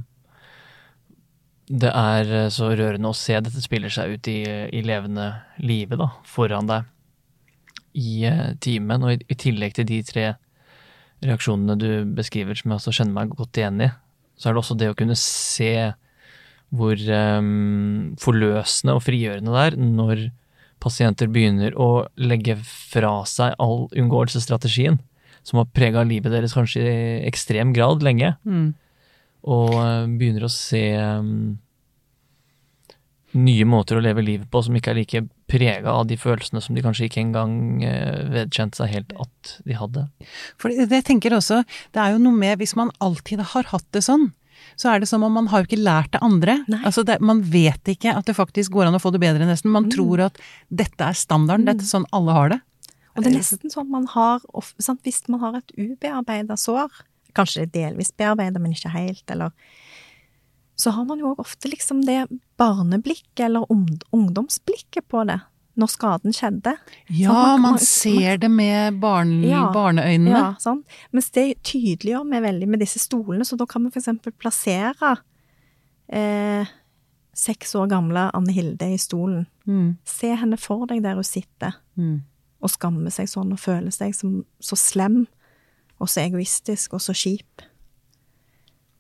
[1.68, 4.42] det er eh, så rørende å se dette spiller seg ut i,
[4.74, 5.30] i levende
[5.64, 6.90] livet da, foran deg
[8.00, 9.06] i eh, timen.
[9.06, 10.28] Og i, i tillegg til de tre
[11.24, 13.90] reaksjonene du beskriver, som jeg også kjenner meg godt igjen i,
[14.36, 15.74] så er det også det å kunne se
[16.74, 20.24] hvor um, forløsende og frigjørende det er når
[20.84, 24.98] pasienter begynner å legge fra seg all unngåelsesstrategien,
[25.46, 28.74] som har prega livet deres kanskje i ekstrem grad lenge, Mm.
[29.44, 31.56] Og uh, begynner å se um,
[33.34, 36.78] nye måter å leve livet på som ikke er like prega av de følelsene som
[36.78, 40.06] de kanskje ikke engang uh, vedkjente seg helt at de hadde.
[40.62, 43.90] For det, det jeg også, det er jo noe med hvis man alltid har hatt
[43.96, 44.32] det sånn,
[44.80, 46.60] så er det som om man har jo ikke lært det andre.
[46.82, 49.74] Altså det, man vet ikke at det faktisk går an å få det bedre nesten.
[49.74, 52.60] Man tror at dette er standarden, dette er sånn alle har det.
[53.14, 54.42] Og det er nesten sånn man har
[54.82, 56.90] sant, Hvis man har et ubearbeida sår,
[57.36, 59.52] kanskje det er delvis bearbeida, men ikke helt, eller
[60.76, 63.68] Så har man jo òg ofte liksom det barneblikket eller
[64.12, 65.40] ungdomsblikket på det,
[65.78, 66.74] når skaden skjedde.
[67.10, 70.30] Ja, man- man man- ser det med barn, Ja, barneøynene.
[70.30, 70.84] Ja, sånn.
[71.12, 75.18] Mens det tydeliggjør vi veldig med disse stolene, så da kan vi eksempel plassere
[76.10, 76.66] eh,
[77.34, 79.46] seks år gamle Anne Hilde i stolen.
[79.68, 81.74] Mm, Se henne for deg der hun sitter.
[81.98, 82.22] mm,
[82.62, 85.28] og skammer seg sånn og føler seg som så slem
[86.04, 87.64] og så egoistisk og så kjip.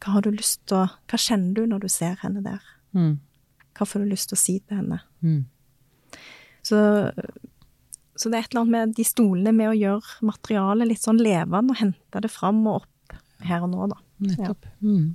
[0.04, 2.64] Hva har du lyst til å Hva kjenner du når du ser henne der?
[2.96, 3.14] mm,
[3.78, 5.02] Hva får du lyst til å si til henne?
[5.24, 5.42] mm.
[6.64, 6.78] Så,
[8.16, 11.20] så det er et eller annet med de stolene med å gjøre materialet litt sånn
[11.20, 13.98] levende og hente det fram og opp her og nå, da.
[14.24, 14.70] Nettopp.
[14.80, 15.10] Mm.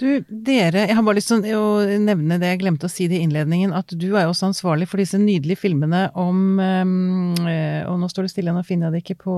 [0.00, 1.66] Du, dere, jeg har bare lyst til å
[2.00, 4.88] nevne det, jeg glemte å si det i innledningen, at du er jo også ansvarlig
[4.88, 9.02] for disse nydelige filmene om eh, Og nå står det stille, nå finner jeg det
[9.04, 9.36] ikke på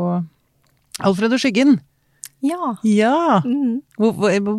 [1.03, 1.79] Alfred og skyggen.
[2.45, 2.75] Ja.
[2.85, 3.41] Ja!
[3.45, 3.81] Mm.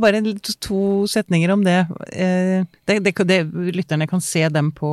[0.02, 0.22] Bare
[0.60, 1.86] to setninger om det.
[2.12, 3.40] Eh, det, det, det.
[3.76, 4.92] Lytterne kan se dem på,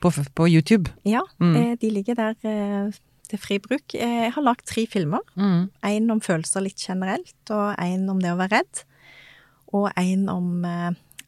[0.00, 0.90] på, på YouTube.
[1.04, 1.56] ja Mm.
[1.56, 2.92] eh, de ligger der eh,
[3.28, 3.94] til fri bruk.
[3.94, 5.20] Jeg har lagd tre filmer.
[5.34, 5.70] Mm.
[5.82, 8.84] En om følelser litt generelt, og en om det å være redd.
[9.74, 10.66] Og en om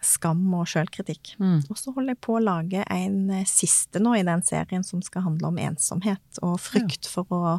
[0.06, 1.34] skam og sjølkritikk.
[1.42, 1.64] Mm.
[1.66, 5.24] Og så holder jeg på å lage en siste nå i den serien som skal
[5.24, 7.56] handle om ensomhet og frykt for, å,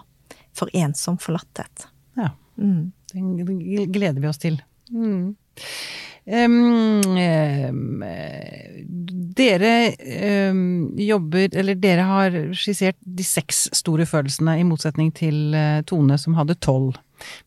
[0.58, 1.88] for ensom forlatthet.
[2.18, 2.32] Ja.
[2.58, 2.92] Mm.
[3.14, 4.60] Den gleder vi oss til.
[4.92, 5.36] Mm.
[6.28, 7.70] Um, eh,
[9.38, 9.72] dere
[10.52, 16.18] um, jobber, eller dere har skissert de seks store følelsene, i motsetning til eh, Tone
[16.20, 16.98] som hadde tolv.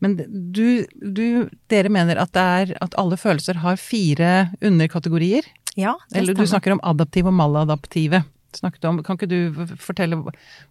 [0.00, 5.44] Men du, du, dere mener at, det er, at alle følelser har fire underkategorier?
[5.76, 8.24] Ja, det Eller du snakker om adaptive og maladaptive.
[8.56, 10.18] Snakket om, kan ikke du fortelle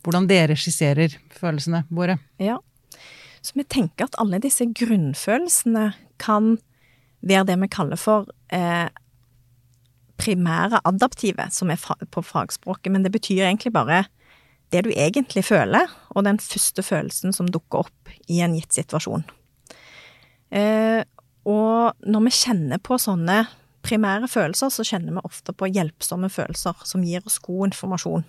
[0.03, 2.17] hvordan dere skisserer følelsene våre?
[2.41, 2.57] Ja.
[3.41, 6.57] Så vi tenker at alle disse grunnfølelsene kan
[7.23, 8.87] være det vi kaller for eh,
[10.19, 11.79] primære adaptive, som er
[12.11, 12.91] på fagspråket.
[12.91, 14.03] Men det betyr egentlig bare
[14.73, 19.23] det du egentlig føler, og den første følelsen som dukker opp i en gitt situasjon.
[20.51, 21.01] Eh,
[21.49, 23.45] og når vi kjenner på sånne
[23.85, 28.25] primære følelser, så kjenner vi ofte på hjelpsomme følelser som gir oss god informasjon.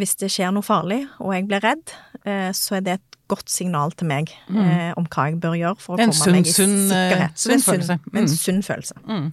[0.00, 3.50] Hvis det skjer noe farlig, og jeg blir redd, eh, så er det et godt
[3.52, 4.96] signal til meg mm.
[4.98, 7.34] om hva jeg bør gjøre for å En komme sunn- meg i sunn, eh, sikkerhet.
[7.36, 7.98] Det er en sunn følelse.
[8.14, 8.32] en Mm.
[8.36, 8.94] sunn følelse.
[9.06, 9.32] Mm.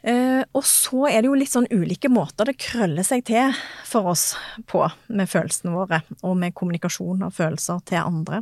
[0.00, 3.52] Uh, og så er det jo litt sånn ulike måter det krøller seg til
[3.84, 4.30] for oss
[4.70, 8.40] på med følelsene våre, og med kommunikasjon av følelser til andre.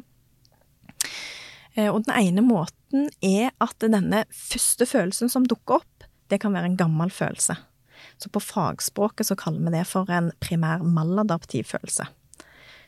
[1.78, 6.54] Eh, og den ene måten er at denne første følelsen som dukker opp, det kan
[6.56, 7.56] være en gammel følelse.
[8.18, 12.08] Så på fagspråket så kaller vi det for en primær maladaptiv følelse.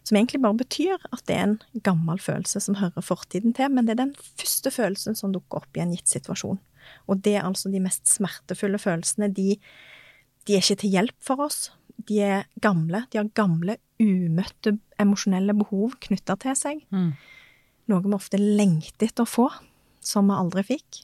[0.06, 3.86] Som egentlig bare betyr at det er en gammel følelse som hører fortiden til, men
[3.86, 6.60] det er den første følelsen som dukker opp i en gitt situasjon.
[7.06, 9.28] Og det er altså de mest smertefulle følelsene.
[9.36, 9.58] De,
[10.48, 11.68] de er ikke til hjelp for oss.
[12.08, 13.04] De er gamle.
[13.12, 16.80] De har gamle, umøtte emosjonelle behov knytta til seg.
[16.94, 17.12] Mm.
[17.90, 19.48] Noe vi ofte lengter etter å få,
[20.04, 21.02] som vi aldri fikk.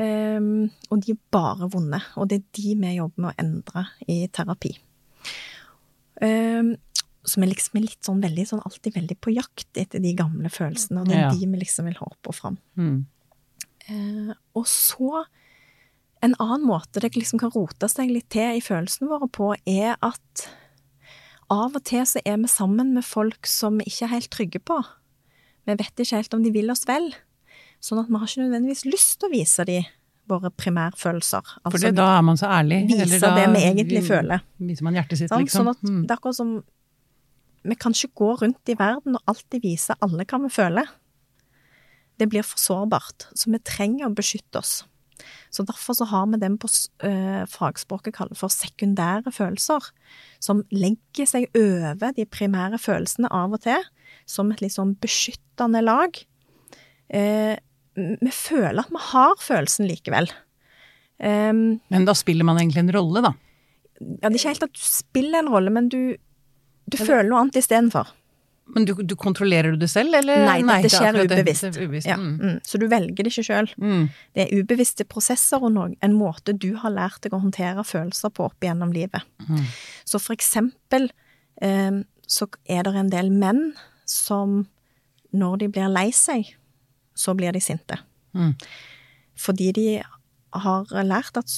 [0.00, 3.82] Um, og de er bare vonde, og det er de vi jobber med å endre
[4.08, 4.70] i terapi.
[6.22, 6.76] Um,
[7.26, 10.48] så vi liksom er litt sånn veldig, sånn alltid veldig på jakt etter de gamle
[10.52, 11.30] følelsene, og det er Ja.
[11.34, 12.58] de vi liksom vil ha opp og fram.
[12.78, 13.06] Mm.
[13.90, 15.24] Uh, og så
[16.22, 19.96] En annen måte det liksom kan rote seg litt til i følelsene våre på, er
[20.04, 20.42] at
[21.48, 24.60] av og til så er vi sammen med folk som vi ikke er helt trygge
[24.60, 24.84] på.
[25.70, 27.10] Vi vet ikke helt om de vil oss vel.
[27.80, 29.78] Sånn at vi har ikke nødvendigvis lyst til å vise de
[30.30, 31.54] våre primærfølelser.
[31.70, 32.84] For det, da er man så ærlig.
[32.90, 34.42] vise eller da det vi egentlig vi- føler.
[34.60, 35.64] Viser man hjertet sitt, sånn, liksom.
[35.64, 36.02] Sånn at Mm.
[36.06, 36.64] det er akkurat som
[37.62, 40.86] Vi kan ikke gå rundt i verden og alltid vise alle hva vi føler.
[42.18, 44.84] Det blir for sårbart, så vi trenger å beskytte oss.
[45.52, 46.68] Så derfor så har vi den på
[47.04, 49.90] eh, fagspråket kaller for sekundære følelser,
[50.40, 53.84] som legger seg over de primære følelsene av og til,
[54.30, 56.16] som et litt sånn beskyttende lag.
[57.10, 57.56] Eh,
[57.94, 60.30] vi føler at vi har følelsen likevel.
[61.20, 63.34] Um, men da spiller man egentlig en rolle, da?
[64.00, 66.00] Ja, det er ikke helt at du spiller en rolle, men du,
[66.88, 68.14] du føler noe annet istedenfor.
[68.70, 70.44] Men du, du, kontrollerer du det selv, eller?
[70.46, 71.66] Nei, Nei det skjer det, ubevisst.
[71.66, 72.08] Det, ubevisst.
[72.08, 72.36] Ja, mm.
[72.38, 72.56] Mm.
[72.64, 73.70] Så du velger det ikke sjøl.
[73.82, 74.04] Mm.
[74.36, 78.32] Det er ubevisste prosesser og noe, en måte du har lært deg å håndtere følelser
[78.36, 79.26] på opp igjennom livet.
[79.48, 79.66] Mm.
[80.08, 81.10] Så for eksempel
[81.60, 83.72] um, så er det en del menn
[84.10, 84.64] som
[85.30, 86.48] når de blir lei seg,
[87.14, 88.00] så blir de sinte.
[88.34, 88.54] Mm.
[89.38, 89.88] Fordi de
[90.50, 91.50] har lært at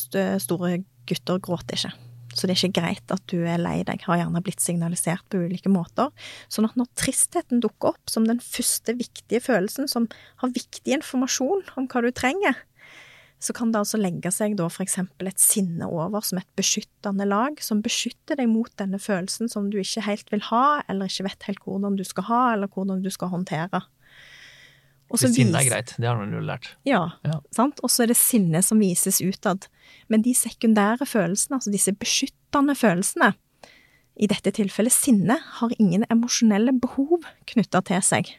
[0.43, 1.93] store gutter gråter ikke.
[2.33, 5.43] Så det er ikke greit at du er lei deg, har gjerne blitt signalisert på
[5.45, 6.09] ulike måter.
[6.53, 10.09] Sånn at når tristheten dukker opp som den første viktige følelsen, som
[10.41, 12.57] har viktig informasjon om hva du trenger,
[13.42, 17.59] så kan det altså legge seg da eksempel et sinne over som et beskyttende lag,
[17.64, 21.48] som beskytter deg mot denne følelsen som du ikke helt vil ha, eller ikke vet
[21.48, 23.83] helt hvordan du skal ha, eller hvordan du skal håndtere.
[25.12, 26.70] Også sinne er greit, det har man jo lært.
[26.88, 27.40] Ja, ja.
[27.52, 27.83] sant.
[27.85, 29.66] Og så er det sinne som vises utad.
[30.09, 33.35] Men de sekundære følelsene, altså disse beskyttende følelsene,
[34.16, 38.31] i dette tilfellet sinne, har ingen emosjonelle behov knytta til seg.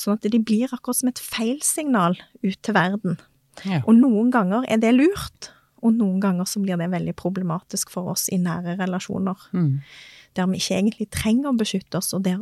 [0.00, 3.18] Sånn at de blir akkurat som et feilsignal ut til verden.
[3.64, 3.80] Ja.
[3.86, 5.50] Og noen ganger er det lurt,
[5.84, 9.48] og noen ganger så blir det veldig problematisk for oss i nære relasjoner.
[9.56, 9.80] Mm.
[10.36, 12.40] Der vi ikke egentlig trenger å beskytte oss, og der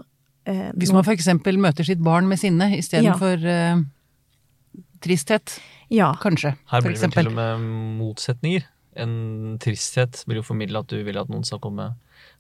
[0.51, 1.31] eh, Hvis man f.eks.
[1.59, 3.59] møter sitt barn med sinne istedenfor ja.
[3.75, 5.59] eh, tristhet,
[5.93, 6.15] ja.
[6.23, 6.55] kanskje.
[6.71, 7.69] Her blir det til og med
[8.01, 8.71] motsetninger.
[9.05, 11.93] En tristhet blir jo formidla at du vil at noen skal komme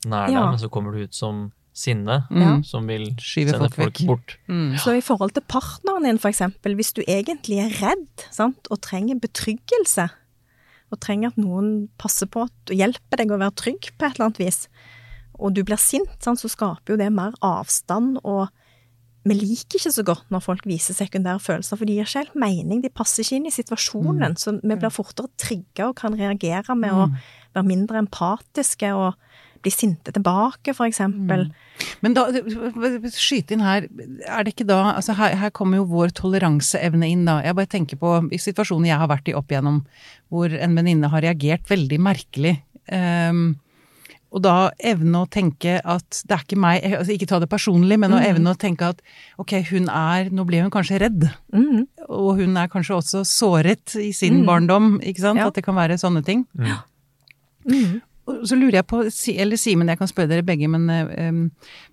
[0.06, 0.46] nær deg, ja.
[0.50, 2.62] men så kommer du ut som sinne mm.
[2.66, 4.36] som vil Skyve sende folk, folk bort.
[4.46, 4.76] Mm.
[4.78, 9.18] Så i forhold til partneren din, eksempel, hvis du egentlig er redd sant, og trenger
[9.22, 10.08] betryggelse,
[10.94, 14.28] og trenger at noen passer på og hjelper deg å være trygg på et eller
[14.28, 14.68] annet vis,
[15.34, 18.46] og du blir sint, sant, så skaper jo det mer avstand, og
[19.24, 22.38] vi liker ikke så godt når folk viser sekundære følelser, for de gir ikke helt
[22.38, 24.38] mening, de passer ikke inn i situasjonen, mm.
[24.38, 27.16] så vi blir fortere trigga og kan reagere med å mm.
[27.56, 29.16] være mindre empatiske og
[29.64, 31.46] bli sinte tilbake, for eksempel.
[31.48, 31.88] Mm.
[32.04, 32.26] Men da,
[33.10, 37.26] skyte inn her, er det ikke da altså her, her, kommer jo vår toleranseevne inn,
[37.28, 37.40] da.
[37.44, 39.82] Jeg bare tenker på i situasjoner jeg har vært i opp igjennom,
[40.32, 42.58] hvor en venninne har reagert veldig merkelig.
[42.92, 43.54] Um,
[44.34, 48.00] og da evne å tenke at det er ikke meg, altså ikke ta det personlig,
[48.02, 48.16] men mm.
[48.16, 49.02] å evne å tenke at
[49.40, 51.28] ok, hun er Nå ble hun kanskje redd.
[51.54, 51.84] Mm.
[52.08, 54.48] Og hun er kanskje også såret i sin mm.
[54.48, 55.38] barndom, ikke sant.
[55.38, 55.46] Ja.
[55.52, 56.42] At det kan være sånne ting.
[56.58, 56.82] Ja.
[58.24, 59.02] Så lurer jeg på,
[59.34, 61.42] eller Simen, jeg kan spørre dere begge, men um,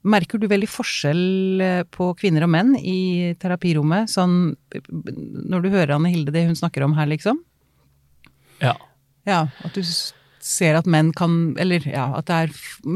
[0.07, 4.07] merker du veldig forskjell eh, på kvinner og menn i terapirommet?
[4.11, 7.41] Sånn når du hører Anne Hilde det hun snakker om her, liksom?
[8.63, 8.77] Ja.
[9.27, 9.83] Ja, At du
[10.41, 12.53] ser at menn kan Eller ja, at det er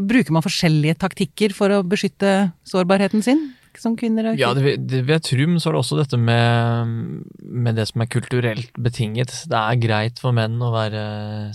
[0.09, 2.31] Bruker man forskjellige taktikker for å beskytte
[2.65, 3.43] sårbarheten sin?
[3.81, 6.93] Som kvinner og Ja, det, det ved Trum så er det også dette med,
[7.41, 9.33] med, det som er kulturelt betinget.
[9.51, 11.03] Det er greit for menn å være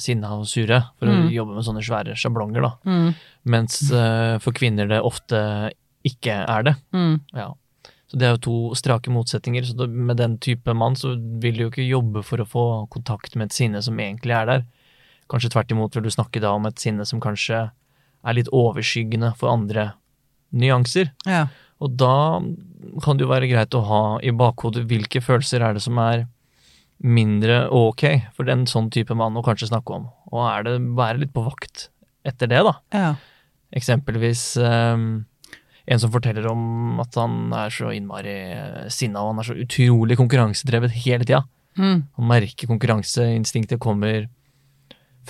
[0.03, 1.29] sinna og sure for mm.
[1.29, 2.73] å jobbe med sånne svære sjablonger, da.
[2.89, 3.09] Mm.
[3.55, 5.41] Mens uh, for kvinner det ofte
[6.07, 6.77] ikke er det.
[6.97, 7.17] Mm.
[7.37, 7.51] Ja.
[8.11, 9.69] Så det er jo to strake motsetninger.
[9.69, 13.37] Så med den type mann så vil du jo ikke jobbe for å få kontakt
[13.39, 14.65] med et sinne som egentlig er der.
[15.31, 19.31] Kanskje tvert imot vil du snakke da om et sinne som kanskje er litt overskyggende
[19.39, 19.93] for andre
[20.51, 21.13] nyanser.
[21.29, 21.47] Ja.
[21.81, 22.41] Og da
[23.05, 26.27] kan det jo være greit å ha i bakhodet hvilke følelser er det som er
[27.01, 28.05] mindre ok
[28.37, 30.09] for den sånn type mann å kanskje snakke om.
[30.33, 31.89] Og er det være litt på vakt
[32.29, 32.75] etter det, da.
[32.93, 33.13] Ja.
[33.77, 35.23] Eksempelvis um,
[35.91, 38.37] en som forteller om at han er så innmari
[38.93, 41.45] sinna, og han er så utrolig konkurransedrevet hele tida.
[41.81, 42.05] Mm.
[42.19, 44.29] Han merker konkurranseinstinktet kommer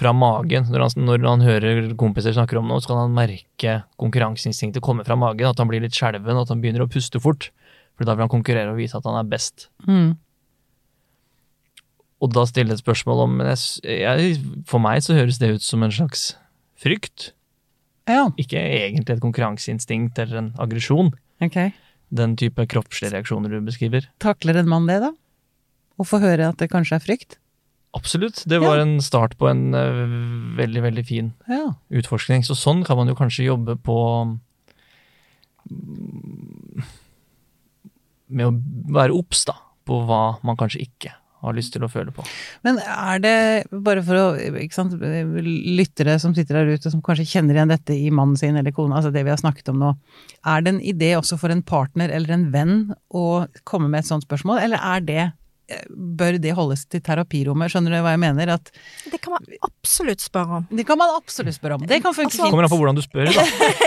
[0.00, 0.66] fra magen.
[0.72, 5.04] Når han, når han, hører kompiser snakker om noe, så kan han merke konkurranseinstinktet komme
[5.06, 5.50] fra magen.
[5.50, 7.50] At han blir litt skjelven, at han begynner å puste fort.
[7.98, 9.68] For da vil han konkurrere og vise at han er best.
[9.84, 10.14] Mm.
[12.20, 15.84] Og da stille et spørsmål om jeg, jeg, For meg så høres det ut som
[15.84, 16.30] en slags
[16.80, 17.30] frykt.
[18.08, 18.26] Ja.
[18.40, 21.12] Ikke egentlig et konkurranseinstinkt eller en aggresjon.
[21.44, 21.72] Okay.
[22.12, 24.08] Den type kroppslige reaksjoner du beskriver.
[24.20, 25.12] Takler en mann det, da?
[26.00, 27.39] Å få høre at det kanskje er frykt?
[27.96, 28.44] Absolutt.
[28.46, 28.82] Det var ja.
[28.86, 30.04] en start på en uh,
[30.58, 31.72] veldig, veldig fin ja.
[31.90, 32.44] utforskning.
[32.46, 33.96] Så sånn kan man jo kanskje jobbe på
[35.70, 36.84] mm,
[38.30, 38.52] Med å
[38.94, 39.42] være obs,
[39.88, 42.24] på hva man kanskje ikke har lyst til å føle på.
[42.66, 43.34] Men er det,
[43.72, 44.24] bare for å
[44.74, 48.74] sant, lyttere som sitter der ute som kanskje kjenner igjen dette i mannen sin eller
[48.76, 49.94] kona, altså det vi har snakket om nå,
[50.44, 52.76] er det en idé også for en partner eller en venn
[53.08, 53.26] å
[53.64, 55.24] komme med et sånt spørsmål, eller er det
[55.90, 57.70] bør det holdes til terapirommet?
[57.72, 58.52] Skjønner du hva jeg mener?
[58.56, 58.70] At
[59.12, 60.66] Det kan man absolutt spørre om.
[60.70, 61.86] det kan man absolutt spørre om.
[61.86, 63.46] Det kan funke Altså- Kommer an på hvordan du spør, da.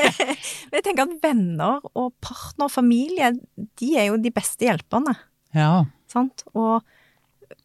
[0.72, 3.34] Men jeg tenker at venner og partner og familie,
[3.80, 5.16] de er jo de beste hjelperne.
[5.54, 5.84] Ja.
[6.10, 6.44] Sant?
[6.56, 6.82] Og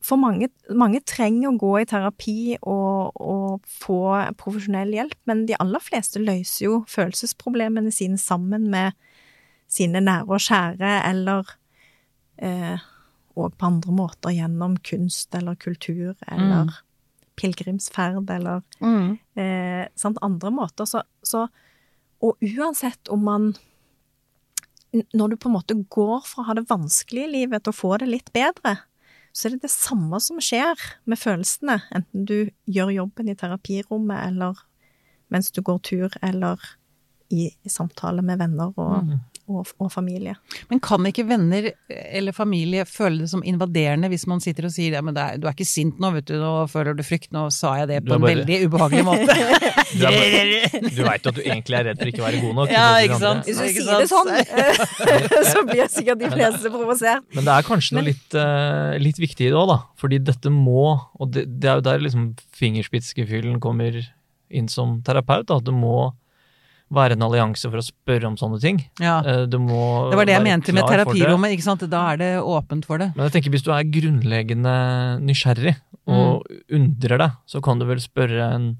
[0.04, 4.00] for mange, mange trenger å gå i terapi og, og få
[4.38, 8.92] profesjonell hjelp, men de aller fleste løser jo følelsesproblemene sine sammen med
[9.68, 11.50] sine nære og kjære, eller
[12.40, 12.78] eh,
[13.38, 16.72] og på andre måter gjennom kunst eller kultur eller Mm.
[17.38, 19.18] pilegrimsferd eller Mm.
[19.36, 20.84] eh, sant, andre måter.
[20.86, 21.48] Så, så,
[22.20, 23.54] og uansett om man
[25.14, 27.76] Når du på en måte går fra å ha det vanskelig i livet til å
[27.76, 28.78] få det litt bedre,
[29.36, 34.22] så er det det samme som skjer med følelsene, enten du gjør jobben i terapirommet,
[34.30, 34.56] eller
[35.30, 36.56] mens du går tur, eller
[37.30, 39.20] i, i samtale med venner og, Mm.
[39.48, 40.34] Og, og familie.
[40.70, 44.98] Men kan ikke venner eller familie føle det som invaderende hvis man sitter og sier
[44.98, 47.30] ja, men det er, du er ikke sint nå, vet du, nå føler du frykt,
[47.34, 48.18] nå sa jeg det på bare...
[48.20, 49.38] en veldig ubehagelig måte.
[49.88, 52.72] Du, bare- du veit at du egentlig er redd for ikke å være god nok.
[52.74, 53.46] Ja, ikke sant?
[53.48, 54.30] Hvis du Ikke sier det sånn,
[55.54, 57.24] så blir jeg sikkert de fleste provosert.
[57.36, 59.78] Men det er kanskje noe litt, uh, litt viktig i det òg, da.
[60.00, 63.96] Fordi dette må, og det, det er jo der liksom fingerspitzgefühlen kommer
[64.48, 65.58] inn som terapeut, da.
[65.62, 66.10] At du må
[66.90, 68.78] være en allianse for å spørre om sånne ting.
[69.00, 69.18] Ja.
[69.20, 71.84] Eh, Det var det jeg mente med terapirommet, ikke sant.
[71.90, 73.10] Da er det åpent for det.
[73.16, 74.76] Men jeg tenker hvis du er grunnleggende
[75.20, 75.76] nysgjerrig
[76.08, 76.60] og Mm.
[76.72, 78.78] undrer deg, så kan du vel spørre en,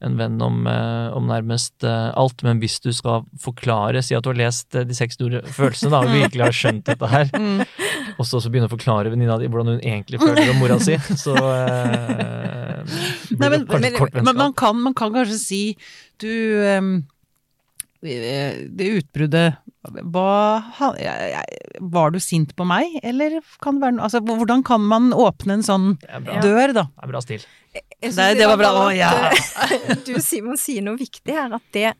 [0.00, 2.44] en venn om, eh, om nærmest eh, alt.
[2.46, 6.04] Men hvis du skal forklare, si at du har lest De seks store følelsene da,
[6.06, 7.64] og virkelig har skjønt dette her, Mm.
[8.18, 10.94] og så, så begynne å forklare venninna di hvordan hun egentlig føler om mora si,
[11.24, 12.84] så eh,
[13.38, 15.62] Nei, men, men, man, kan, man kan kanskje si
[16.22, 16.30] du
[16.62, 16.80] eh,
[18.00, 19.56] Det utbruddet
[20.12, 20.62] hva,
[21.80, 25.58] Var du sint på meg, eller kan det være noe altså, Hvordan kan man åpne
[25.58, 26.84] en sånn Det dør, da?
[26.92, 27.46] det er bra stil.
[27.74, 28.70] Nei, synes det var bra.
[28.70, 29.10] bra Å, ja.
[30.06, 31.50] Du, Simon, sier noe viktig her.
[31.58, 31.92] At det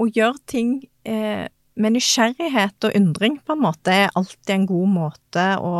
[0.00, 1.44] å gjøre ting eh,
[1.78, 5.72] med nysgjerrighet og undring, på en måte, er alltid en god måte å,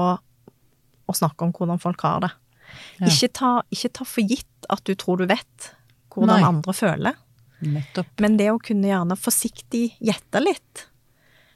[1.09, 2.33] å snakke om hvordan folk har det.
[3.01, 3.11] Ja.
[3.11, 5.73] Ikke, ta, ikke ta for gitt at du tror du vet
[6.13, 6.49] hvordan Nei.
[6.49, 7.19] andre føler,
[7.63, 8.09] Nettopp.
[8.21, 10.87] men det å kunne gjerne forsiktig gjette litt,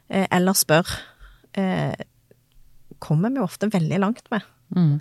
[0.09, 0.99] eh, eller spørre,
[1.55, 1.95] eh,
[2.99, 4.43] kommer vi ofte veldig langt med.
[4.75, 5.01] Mm.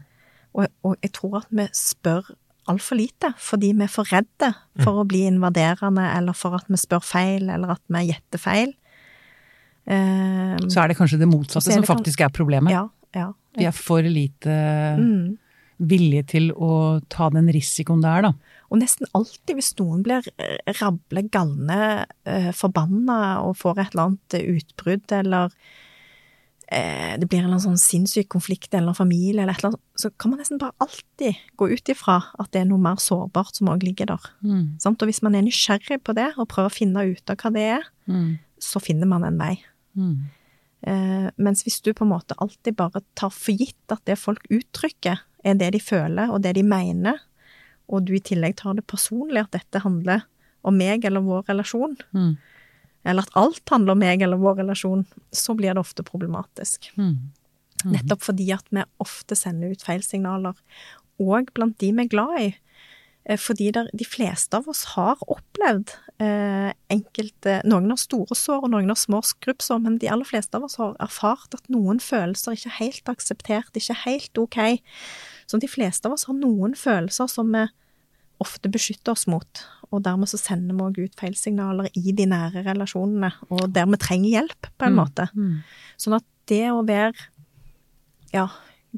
[0.56, 2.32] Og, og jeg tror at vi spør
[2.68, 4.50] altfor lite, fordi vi er for redde
[4.82, 8.74] for å bli invaderende, eller for at vi spør feil, eller at vi gjetter feil.
[9.86, 12.72] Eh, Så er det kanskje det motsatte det som faktisk er problemet.
[12.74, 13.32] ja, ja.
[13.56, 14.52] Vi er for lite
[15.00, 15.38] Mm.
[15.78, 18.34] Villige til å ta den risikoen det er, da.
[18.72, 24.06] Og nesten alltid hvis noen blir eh, rable, galne, eh, forbanna og får et eller
[24.10, 25.52] annet eh, utbrudd, eller
[26.72, 29.84] eh, det blir en eller annen sånn sinnssyk konflikt eller familie, eller et eller annet,
[30.02, 33.60] så kan man nesten bare alltid gå ut ifra at det er noe mer sårbart
[33.60, 34.32] som òg ligger der.
[34.46, 34.66] Mm.
[34.82, 35.02] Sant?
[35.04, 37.68] Og hvis man er nysgjerrig på det, og prøver å finne ut av hva det
[37.78, 38.38] er, Mm.
[38.62, 39.56] så finner man en vei.
[39.98, 40.28] Mm.
[40.86, 44.44] Eh, mens hvis du på en måte alltid bare tar for gitt at det folk
[44.54, 47.20] uttrykker, er det de føler og det de mener,
[47.92, 50.24] og du i tillegg tar det personlig at dette handler
[50.66, 52.36] om meg eller vår relasjon, Mm.
[53.06, 56.90] eller at alt handler om meg eller vår relasjon, så blir det ofte problematisk.
[56.98, 57.30] Mm.
[57.86, 60.56] Nettopp fordi at vi ofte sender ut feil signaler,
[61.22, 62.56] og blant de vi er glad i.
[63.28, 68.64] Eh, Fordi der, de fleste av oss har opplevd eh, enkelte Noen har store sår,
[68.64, 72.00] og noen har små skrubbsår, men de aller fleste av oss har erfart at noen
[72.00, 74.60] følelser ikke er helt akseptert, ikke helt ok.
[75.48, 77.66] Så de fleste av oss har noen følelser som vi
[78.44, 82.66] ofte beskytter oss mot, og dermed så sender vi òg ut feilsignaler i de nære
[82.66, 85.00] relasjonene, og der vi trenger hjelp, på en Mm.
[85.00, 85.30] måte.
[85.36, 85.64] Mm.
[85.98, 87.14] Sånn at det å være
[88.34, 88.50] ja,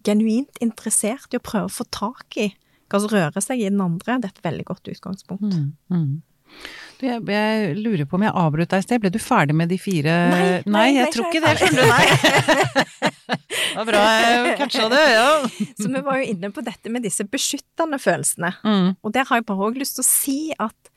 [0.04, 2.54] genuint interessert i å prøve å få tak i
[2.90, 5.54] hva som rører seg i den andre, det er et veldig godt utgangspunkt.
[5.54, 6.22] Mm, mm.
[7.04, 9.02] Jeg, jeg lurer på om jeg avbrøt deg i sted.
[9.04, 11.54] Ble du ferdig med de fire Nei, nei, jeg ble tror ikke det.
[11.62, 11.90] skjønner du.
[11.94, 13.08] Nei.
[13.78, 15.32] Det var bra jeg catcha det, ja.
[15.78, 18.50] Så vi var jo inne på dette med disse beskyttende følelsene.
[18.66, 18.88] Mm.
[19.06, 20.90] Og der har jeg bare òg lyst til å si at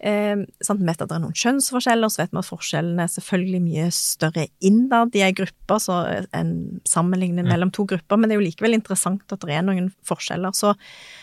[0.00, 3.12] eh, sant, Vi vet at det er noen kjønnsforskjeller, så vet vi at forskjellene er
[3.14, 6.00] selvfølgelig mye større innad i ei gruppe så
[6.34, 6.56] enn
[6.88, 10.56] sammenlignet mellom to grupper, men det er jo likevel interessant at det er noen forskjeller.
[10.56, 10.74] Så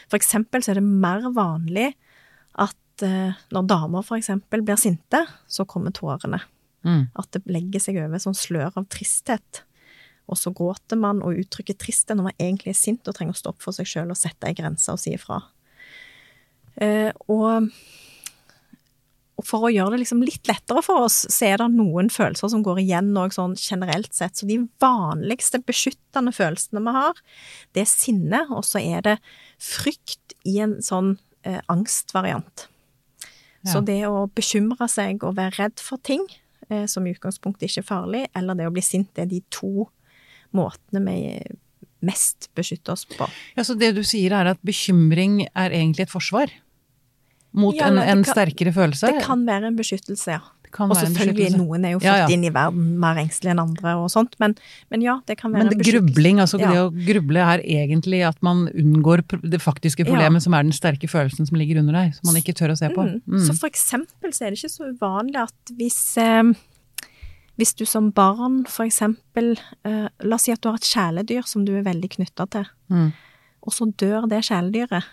[0.08, 1.92] for eksempel så er det mer vanlig
[2.62, 6.44] at eh, når damer eksempel blir sinte, så kommer tårene.
[6.86, 7.08] Mm.
[7.16, 9.64] At det legger seg over sånn slør av tristhet.
[10.30, 13.40] Og så gråter man og uttrykker tristhet når man egentlig er sint og trenger å
[13.42, 15.42] stå opp for seg sjøl og sette ei grense og si ifra.
[16.76, 17.70] Eh, og,
[19.38, 22.08] og Og for å gjøre det liksom litt lettere for oss, så er det noen
[22.14, 24.38] følelser som går igjen òg sånn generelt sett.
[24.38, 27.18] Så de vanligste beskyttende følelsene vi har,
[27.74, 29.18] det er sinne, og så er det
[29.58, 32.68] frykt i en sånn eh, angstvariant.
[33.66, 36.26] Så det å bekymre seg og være redd for ting,
[36.70, 39.42] eh, som i utgangspunktet ikke er farlig, eller det å bli sint, det er de
[39.50, 39.88] to
[40.54, 41.20] måtene vi
[42.04, 43.30] mest beskytter oss på.
[43.56, 46.52] Ja, Så det du sier er at bekymring er egentlig et forsvar?
[47.54, 49.08] Mot Ja, en, en kan- sterkere følelse?
[49.14, 50.42] Det kan være en beskyttelse, ja.
[50.74, 52.28] Kan Og være en selvfølgelig, noen er jo født Ja, ja.
[52.34, 54.56] inn i verden mer engstelig enn andre og sånt, men,
[54.90, 56.14] men ja, det kan være Men en det, beskyttelse.
[56.16, 56.72] grubling, altså Ja.
[56.72, 59.22] det å gruble er egentlig at man unngår
[59.54, 62.56] det faktiske problemet, som er den sterke følelsen som ligger under deg, som man ikke
[62.58, 63.06] tør å se på.
[63.06, 63.22] Mm.
[63.28, 63.46] Mm.
[63.46, 66.54] Så for eksempel så er det ikke så uvanlig at hvis, eh,
[67.58, 69.54] hvis du som barn for eksempel,
[69.86, 72.66] eh, la oss si at du har et kjæledyr som du er veldig knytta til,
[72.90, 73.14] Mm.
[73.62, 75.04] og så dør det kjæledyret.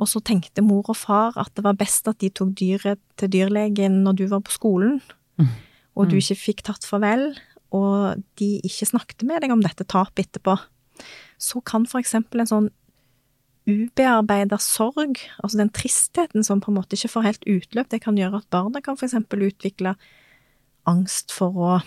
[0.00, 3.28] Og så tenkte mor og far at det var best at de tok dyret til
[3.34, 5.00] dyrlegen når du var på skolen,
[5.38, 5.48] Mm.
[5.96, 7.34] og du ikke fikk tatt farvel,
[7.72, 10.58] og de ikke snakket med deg om dette tapet etterpå.
[11.38, 12.70] Så kan for eksempel en sånn
[13.68, 18.16] ubearbeida sorg, altså den tristheten som på en måte ikke får helt utløp, det kan
[18.18, 19.94] gjøre at barna kan for eksempel utvikle
[20.88, 21.82] angst for å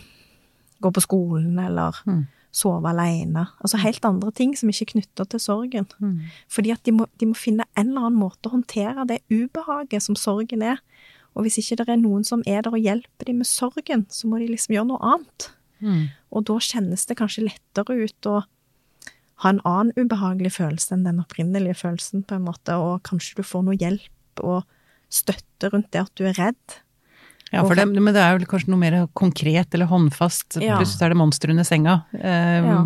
[0.84, 2.28] gå på skolen eller Mm.
[2.54, 3.47] Sove alene.
[3.66, 5.88] Altså helt andre ting som ikke er knytta til sorgen.
[5.97, 6.30] Mm.
[6.51, 10.06] Fordi at de må, de må finne en eller annen måte å håndtere det ubehaget
[10.06, 10.82] som sorgen er.
[11.34, 14.30] Og hvis ikke det er noen som er der og hjelper dem med sorgen, så
[14.30, 15.49] må de liksom gjøre noe annet.
[15.84, 16.04] Mm.
[16.32, 18.43] Og da kjennes det kanskje lettere ut å
[19.43, 23.47] ha en annen ubehagelig følelse enn den opprinnelige følelsen, på en måte, og kanskje du
[23.47, 24.64] får noe hjelp og
[25.14, 26.78] støtte rundt det at du er redd.
[27.54, 30.58] Ja, det, men det er vel kanskje noe mer konkret eller håndfast.
[30.62, 30.80] Ja.
[30.82, 31.99] Plutselig er det monster under senga.
[32.18, 32.80] Eh, Ja.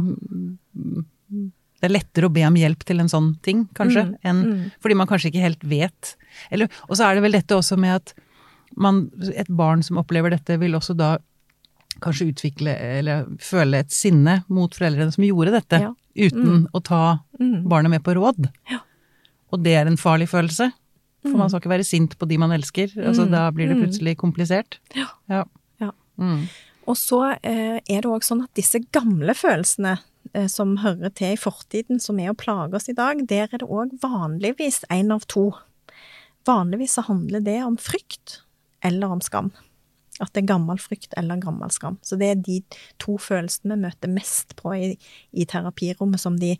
[1.78, 4.72] Det er lettere å be om hjelp til en sånn ting, kanskje, Mm, enn mm.
[4.82, 6.16] fordi man kanskje ikke helt vet.
[6.50, 8.14] Eller, og så er det vel dette også med at
[8.76, 11.18] man, et barn som opplever dette, vil også da
[12.02, 15.94] kanskje utvikle eller føle et sinne mot foreldrene som gjorde dette, Ja.
[16.18, 17.68] uten å ta Mm.
[17.70, 18.50] barnet med på råd.
[18.72, 18.80] Ja.
[19.54, 20.72] Og det er en farlig følelse.
[21.24, 21.38] For Mm.
[21.40, 22.88] man skal ikke være sint på de man elsker.
[22.98, 23.32] Altså, Mm.
[23.32, 23.84] Da blir det Mm.
[23.84, 24.78] plutselig komplisert.
[24.96, 25.08] Ja.
[25.30, 25.44] Ja.
[25.82, 25.92] Ja.
[26.20, 26.48] Mm.
[26.88, 30.00] Og så eh, er det òg sånn at disse gamle følelsene
[30.34, 33.58] eh, som hører til i fortiden, som er å plage oss i dag, der er
[33.58, 35.54] det òg vanligvis én av to.
[36.46, 38.42] Vanligvis så handler det om frykt
[38.84, 39.52] eller om skam.
[40.22, 41.98] At det er gammel frykt eller gammel skam.
[42.02, 42.64] Så det er de
[43.00, 44.98] to følelsene vi møter mest på i,
[45.34, 46.58] i terapirommet som de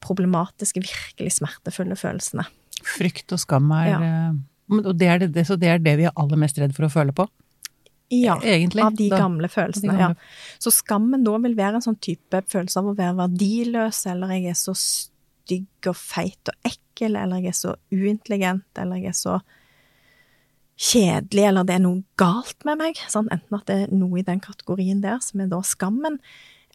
[0.00, 2.46] problematiske, virkelig smertefulle følelsene.
[2.86, 4.00] Frykt og skam er Ja.
[4.00, 4.32] eh,
[4.72, 6.90] Og det er det, så det er det vi er aller mest redd for å
[6.92, 7.26] føle på?
[8.12, 9.18] Ja, Egentlig, av de da.
[9.18, 9.92] gamle følelsene.
[9.92, 10.16] De gamle.
[10.16, 10.58] Ja.
[10.60, 14.46] Så skammen da vil være en sånn type følelse av å være verdiløs, eller jeg
[14.52, 19.18] er så stygg og feit og ekkel, eller jeg er så uintelligent, eller jeg er
[19.18, 19.40] så
[20.82, 23.00] kjedelig, eller det er noe galt med meg.
[23.12, 23.28] Sant?
[23.32, 26.18] Enten at det er noe i den kategorien der, som er da skammen,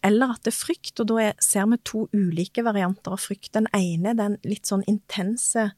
[0.06, 1.00] eller at det er frykt.
[1.02, 3.52] Og da er, ser vi to ulike varianter av frykt.
[3.58, 5.72] Den ene er den litt sånn intense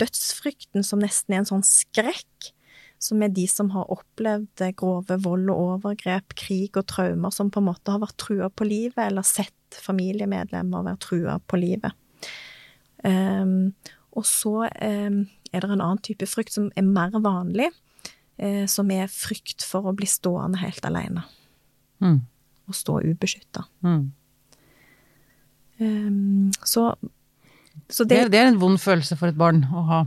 [0.00, 2.52] dødsfrykten, som nesten er en sånn skrekk.
[2.98, 7.62] Som er de som har opplevd grove vold og overgrep, krig og traumer, som på
[7.62, 11.94] en måte har vært trua på livet, eller sett familiemedlemmer være trua på livet.
[13.06, 13.74] Um,
[14.18, 15.20] og så um,
[15.52, 17.68] er det en annen type frykt som er mer vanlig,
[18.42, 21.22] uh, som er frykt for å bli stående helt alene.
[22.02, 22.24] Mm.
[22.68, 23.68] Og stå ubeskytta.
[23.86, 24.08] Mm.
[25.78, 25.86] Så,
[26.66, 26.82] så
[27.86, 30.00] Det, det, det er en vond følelse for et barn å ha.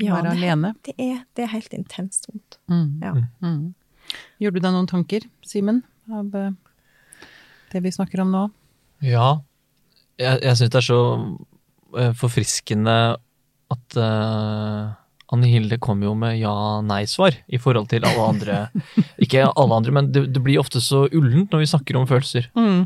[0.00, 0.74] Ja, være det- alene.
[0.84, 2.58] det, er, det er helt intenst vondt.
[2.68, 2.88] Mm.
[3.02, 3.14] Ja.
[3.42, 3.74] Mm.
[4.42, 6.50] Gjør du deg noen tanker, Simen, av eh,
[7.72, 8.44] det vi snakker om nå?
[9.04, 9.40] Ja,
[10.20, 11.00] jeg, jeg syns det er så
[11.96, 12.96] eh, forfriskende
[13.72, 14.92] at uh,
[15.34, 18.58] Anne Hilde kom jo med ja-nei-svar i forhold til alle andre.
[19.24, 22.46] Ikke alle andre, men det, det blir ofte så ullent når vi snakker om følelser.
[22.54, 22.84] Mm.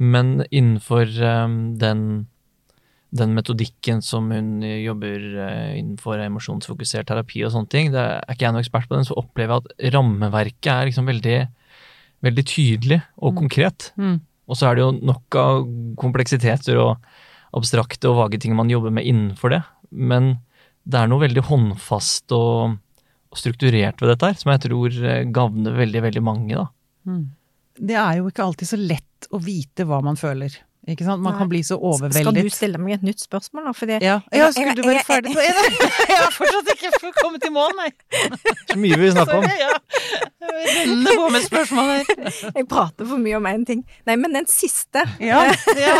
[0.00, 2.06] Men innenfor um, den,
[3.12, 8.46] den metodikken som hun jobber eh, innenfor emosjonsfokusert terapi og sånne ting, det er ikke
[8.46, 11.40] jeg noen ekspert på den, så opplever jeg at rammeverket er liksom veldig,
[12.24, 13.90] veldig tydelig og konkret.
[14.00, 14.16] Mm.
[14.48, 15.60] Og så er det jo nok av
[16.00, 17.04] kompleksiteter og
[17.56, 19.60] abstrakte og vage ting man jobber med innenfor det.
[19.92, 20.34] Men
[20.88, 22.78] det er noe veldig håndfast og,
[23.28, 26.66] og strukturert ved dette her, som jeg tror eh, gagner veldig, veldig mange, da.
[27.08, 27.24] Mm.
[27.76, 30.56] Det er jo ikke alltid så lett å vite hva man føler.
[30.90, 31.22] Ikke sant?
[31.22, 31.38] Man Nei.
[31.38, 31.76] kan bli så
[32.10, 33.72] Skal du stille meg et nytt spørsmål nå?
[33.78, 35.60] Fordi Ja, ja skulle du være ferdig på en?
[36.08, 37.90] Jeg har fortsatt ikke kommet i mål, nei.
[38.66, 39.46] Så mye vi snakker om.
[39.46, 39.68] Ja.
[40.42, 42.10] Jeg renner på med spørsmål her.
[42.58, 43.84] jeg prater for mye om én ting.
[44.10, 45.44] Nei, men den siste Ja,
[45.78, 45.94] ja.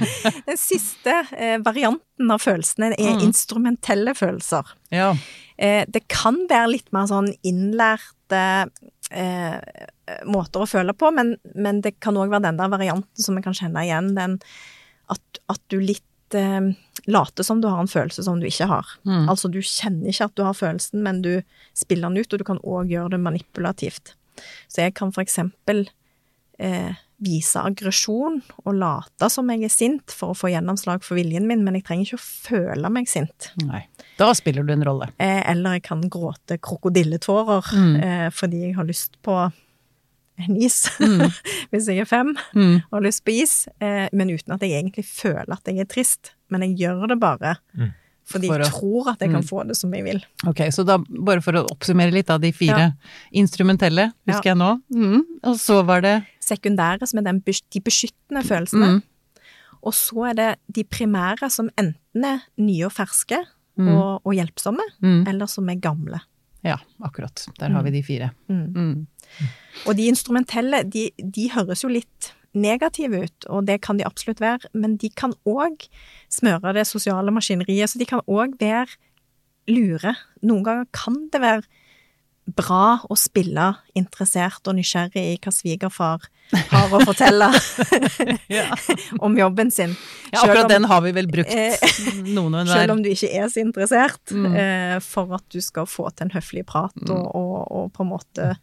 [0.48, 3.26] Den siste eh, varianten av følelsene er Mm.
[3.32, 4.70] instrumentelle følelser.
[4.94, 5.10] ja.
[5.58, 8.42] Eh, det kan være litt mer sånn innlærte
[9.10, 9.88] eh,
[10.26, 13.42] måter å føle på, men, men det kan òg være den der varianten som vi
[13.44, 14.38] kan kjenne igjen, den
[15.12, 16.70] at, at du litt eh,
[17.08, 18.86] later som du har en følelse som du ikke har.
[19.08, 19.26] Mm.
[19.32, 21.34] Altså du kjenner ikke at du har følelsen, men du
[21.78, 24.14] spiller den ut, og du kan òg gjøre det manipulativt.
[24.68, 25.86] Så jeg kan for eksempel
[26.58, 31.48] eh, vise aggresjon og late som jeg er sint for å få gjennomslag for viljen
[31.50, 33.48] min, men jeg trenger ikke å føle meg sint.
[33.66, 33.80] Nei.
[34.20, 35.08] Da spiller du en rolle.
[35.18, 37.96] Eh, eller jeg kan gråte krokodilletårer Mm.
[38.04, 39.34] eh, fordi jeg har lyst på
[40.38, 41.30] en is, Mm.
[41.72, 42.76] hvis jeg er fem Mm.
[42.90, 45.84] og har lyst på is, eh, men uten at jeg egentlig føler at jeg er
[45.84, 46.32] trist.
[46.50, 47.92] Men jeg gjør det bare Mm.
[48.28, 49.48] fordi For jeg å- tror at jeg kan Mm.
[49.48, 50.22] få det som jeg vil.
[50.46, 52.94] Ok, så da bare for å oppsummere litt av de fire.
[53.32, 54.80] Instrumentelle, husker jeg nå.
[54.94, 55.20] Mm.
[55.44, 58.88] Og så var det Sekundære, som er den, de beskyttende følelsene.
[58.98, 59.02] mm.
[59.82, 63.44] Og så er det de primære, som enten er nye og ferske
[63.78, 63.88] Mm.
[63.94, 65.28] og, og hjelpsomme, Mm.
[65.28, 66.20] eller som er gamle.
[66.66, 67.46] Ja, akkurat.
[67.60, 68.30] Der har vi de fire.
[68.48, 68.66] Mm.
[68.74, 69.06] Mm.
[69.86, 74.40] Og de instrumentelle, de, de høres jo litt negative ut, og det kan de absolutt
[74.42, 75.84] være, men de kan òg
[76.32, 78.88] smøre det sosiale maskineriet, så de kan òg være
[79.68, 80.14] lure.
[80.42, 81.62] Noen ganger kan det være
[82.56, 86.22] bra å spille interessert og nysgjerrig i hva svigerfar
[86.70, 87.50] har å fortelle
[89.20, 89.96] om jobben sin.
[90.32, 91.76] ja, akkurat om- den har vi vel brukt Eh,
[92.24, 94.54] noen og Selv om du ikke er så interessert, Mm.
[94.56, 98.10] eh, for at du skal få til en høflig prat og, og, og på en
[98.12, 98.56] måte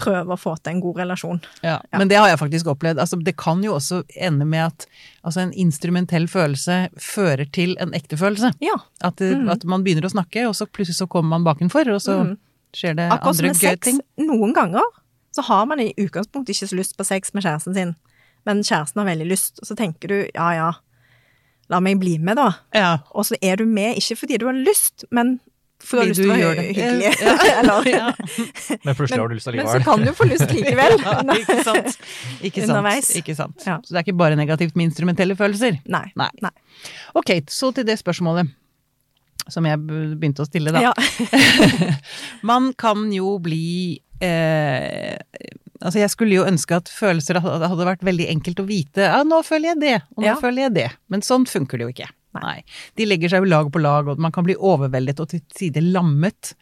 [0.00, 1.40] prøve å få til en god relasjon.
[1.62, 1.98] Ja, Ja.
[1.98, 2.98] men det har jeg faktisk opplevd.
[3.02, 4.86] Altså, det kan jo også ende med at
[5.24, 8.54] altså, en instrumentell følelse fører til en ekte følelse.
[8.64, 8.78] Ja.
[9.02, 9.50] At, Mm.
[9.50, 12.38] at man begynner å snakke, og så plutselig så kommer man bakenfor, og så Mm.
[12.76, 14.00] Skjer det Akkurat andre med gøye ting.
[14.22, 14.86] Noen ganger
[15.34, 17.92] så har man i utgangspunktet ikke så lyst på sex med kjæresten sin,
[18.48, 20.70] men kjæresten har veldig lyst, og så tenker du ja ja,
[21.70, 22.48] la meg bli med da.
[22.74, 22.98] Ja.
[23.14, 25.38] Og så er du med ikke fordi du har lyst, men
[25.80, 26.64] fordi du har Fordi lyst til du å gjør det.
[26.68, 27.12] hyggelig.
[27.24, 27.58] Ja.
[27.60, 28.08] Eller, Ja.
[28.84, 30.96] Men plutselig har du lyst men så kan du få lyst likevel.
[31.06, 31.94] Ja, ikke sant.
[32.44, 33.12] Ikke sant.
[33.16, 33.64] Ikke sant.
[33.64, 33.78] Ja.
[33.80, 35.78] Så det er ikke bare negativt med instrumentelle følelser.
[35.88, 36.10] Nei.
[36.20, 36.28] Nei.
[36.44, 36.52] Nei.
[37.16, 38.50] Ok, så til det spørsmålet
[39.48, 40.90] som jeg begynte å stille, da.
[40.90, 40.92] Ja.
[42.50, 45.16] Man kan jo bli eh,
[45.80, 49.06] Altså, jeg skulle jo ønske at følelser hadde vært veldig enkelt å vite.
[49.06, 50.34] Ja, nå føler jeg det, og nå Ja.
[50.36, 50.88] føler jeg det.
[51.08, 52.08] Men sånn funker det jo ikke.
[52.36, 52.58] Nei.
[53.00, 55.80] De legger seg jo lag på lag, og man kan bli overveldet og til tider
[55.80, 56.52] lammet.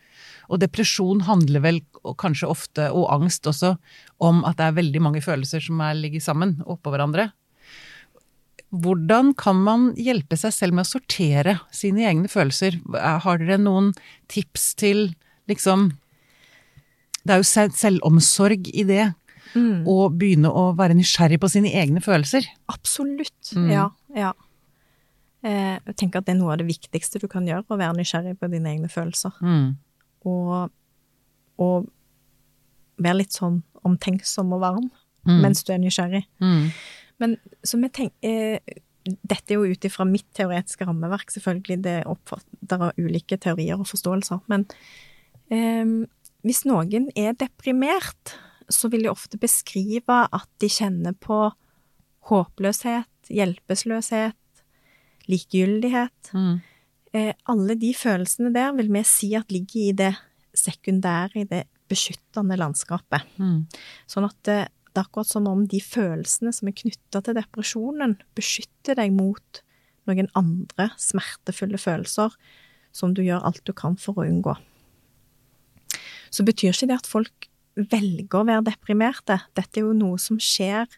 [0.48, 3.74] Og depresjon handler vel og kanskje ofte, og angst også,
[4.22, 7.32] om at det er veldig mange følelser som er ligger sammen oppå hverandre.
[8.68, 12.76] Hvordan kan man hjelpe seg selv med å sortere sine egne følelser?
[12.92, 13.94] Har dere noen
[14.28, 15.14] tips til
[15.48, 15.92] liksom
[17.24, 19.06] Det er jo selvomsorg i det.
[19.54, 19.84] Mm.
[20.16, 22.46] Begynne å være nysgjerrig på sine egne følelser.
[22.72, 23.50] Absolutt.
[23.56, 23.66] Mm.
[23.72, 23.88] Ja.
[24.16, 24.30] ja.
[25.42, 27.98] Eh, jeg tenker at det er noe av det viktigste du kan gjøre, å være
[27.98, 29.34] nysgjerrig på dine egne følelser.
[29.44, 29.74] Mm.
[30.28, 30.70] Og,
[31.60, 31.90] og
[33.00, 34.88] være litt sånn omtenksom og varm
[35.28, 35.42] Mm.
[35.44, 36.24] mens du er nysgjerrig.
[36.40, 36.70] Mm.
[37.22, 41.78] Men så vi tenker eh, dette er jo ut ifra mitt teoretiske rammeverk, selvfølgelig.
[41.86, 44.42] Det oppfatter ulike teorier og forståelser.
[44.52, 44.66] Men
[45.54, 45.84] eh,
[46.46, 48.36] hvis noen er deprimert,
[48.68, 51.46] så vil de ofte beskrive at de kjenner på
[52.28, 54.62] håpløshet, hjelpeløshet,
[55.28, 56.32] likegyldighet.
[56.36, 56.58] Mm.
[57.16, 60.12] Eh, alle de følelsene der vil vi si at ligger i det
[60.56, 63.24] sekundære, i det beskyttende landskapet.
[63.40, 63.64] Mm.
[64.10, 64.58] Sånn at det,
[64.92, 69.62] det er akkurat som om de følelsene som er knytta til depresjonen, beskytter deg mot
[70.08, 72.34] noen andre smertefulle følelser
[72.96, 74.56] som du gjør alt du kan for å unngå.
[76.30, 79.40] Så betyr ikke det at folk velger å være deprimerte.
[79.56, 80.88] Dette er jo noe som skjer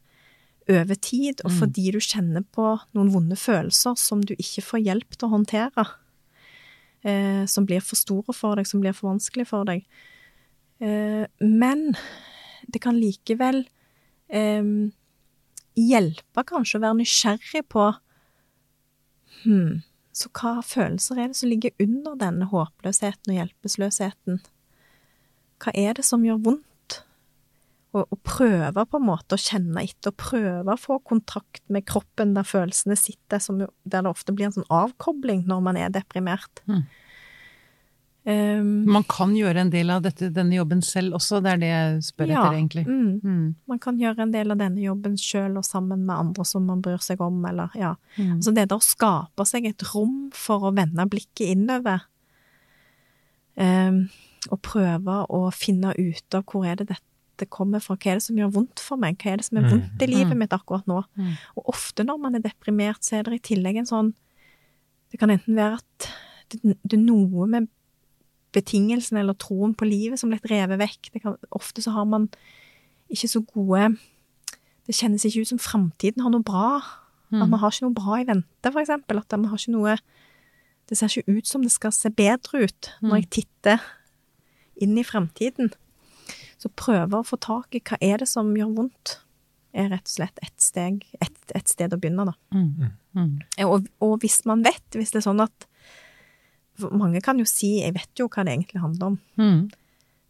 [0.70, 1.58] over tid, og Mm.
[1.58, 5.86] fordi du kjenner på noen vonde følelser som du ikke får hjelp til å håndtere.
[7.04, 9.84] Eh, som blir for store for deg, som blir for vanskelig for deg.
[10.80, 11.96] Eh, men
[12.70, 13.66] det kan likevel
[14.32, 14.70] eh,
[15.80, 17.90] hjelpe kanskje å være nysgjerrig på
[19.44, 19.80] Hm,
[20.12, 24.42] så hva følelser er det som ligger under denne håpløsheten og hjelpeløsheten?
[25.60, 26.66] Hva er det som gjør vondt?
[27.90, 31.88] Og, og prøve på en måte å kjenne etter, og prøve å få kontakt med
[31.90, 35.90] kroppen der følelsene sitter, som der det ofte blir en sånn avkobling når man er
[35.94, 36.62] deprimert.
[36.70, 36.84] Mm.
[38.30, 41.70] Um, Man kan gjøre en del av dette, denne jobben selv også, det er det
[41.70, 42.84] jeg spør ja, etter, egentlig.
[42.86, 43.54] Mm, Mm.
[43.66, 46.82] man kan gjøre en del av denne jobben sjøl og sammen med andre som man
[46.84, 47.94] bryr seg om, eller ja.
[48.18, 48.36] Mm.
[48.36, 52.02] Altså det der å skape seg et rom for å vende blikket innover,
[53.56, 54.02] um,
[54.50, 58.22] og prøve å finne ut av hvor er det dette kommer fra, hva er det
[58.26, 59.70] som gjør vondt for meg, hva er det som er Mm.
[59.70, 60.38] vondt i livet Mm.
[60.38, 61.02] mitt akkurat nå.
[61.16, 61.36] Mm.
[61.56, 64.14] Og ofte når man er deprimert, så er det i tillegg en sånn
[65.12, 66.08] Det kan enten være at
[66.50, 67.68] det, det er noe med
[68.52, 71.10] betingelsen eller troen på livet som blir revet vekk.
[71.14, 72.28] Det kan, ofte så har man
[73.10, 73.96] ikke så gode
[74.86, 76.80] Det kjennes ikke ut som framtiden har noe bra.
[77.30, 77.50] At Mm.
[77.50, 79.18] man har ikke noe bra i vente, for eksempel.
[79.18, 79.96] At man har ikke noe
[80.88, 83.20] Det ser ikke ut som det skal se bedre ut når Mm.
[83.20, 83.80] jeg titter
[84.82, 85.70] inn i fremtiden.
[86.58, 89.18] Så prøve å få tak i hva er det som gjør vondt,
[89.72, 90.76] er rett og slett ett
[91.22, 92.32] et, et sted å begynne, da.
[92.52, 92.90] Mm.
[93.14, 93.38] Mm.
[93.60, 95.66] Og, og hvis man vet, hvis det er sånn at
[96.92, 99.18] Mange kan jo si 'jeg vet jo hva det egentlig handler om'.
[99.38, 99.70] Mm.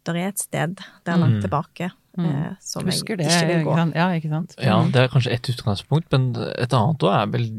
[0.03, 0.75] Det er et sted
[1.05, 1.41] der langt Mm.
[1.43, 2.25] tilbake Mm.
[2.25, 3.75] eh, som jeg det, ikke vil gå.
[3.75, 4.55] Kan, Ja, ikke sant?
[4.61, 7.49] Ja, det er kanskje ett utgangspunkt, men et annet òg er vel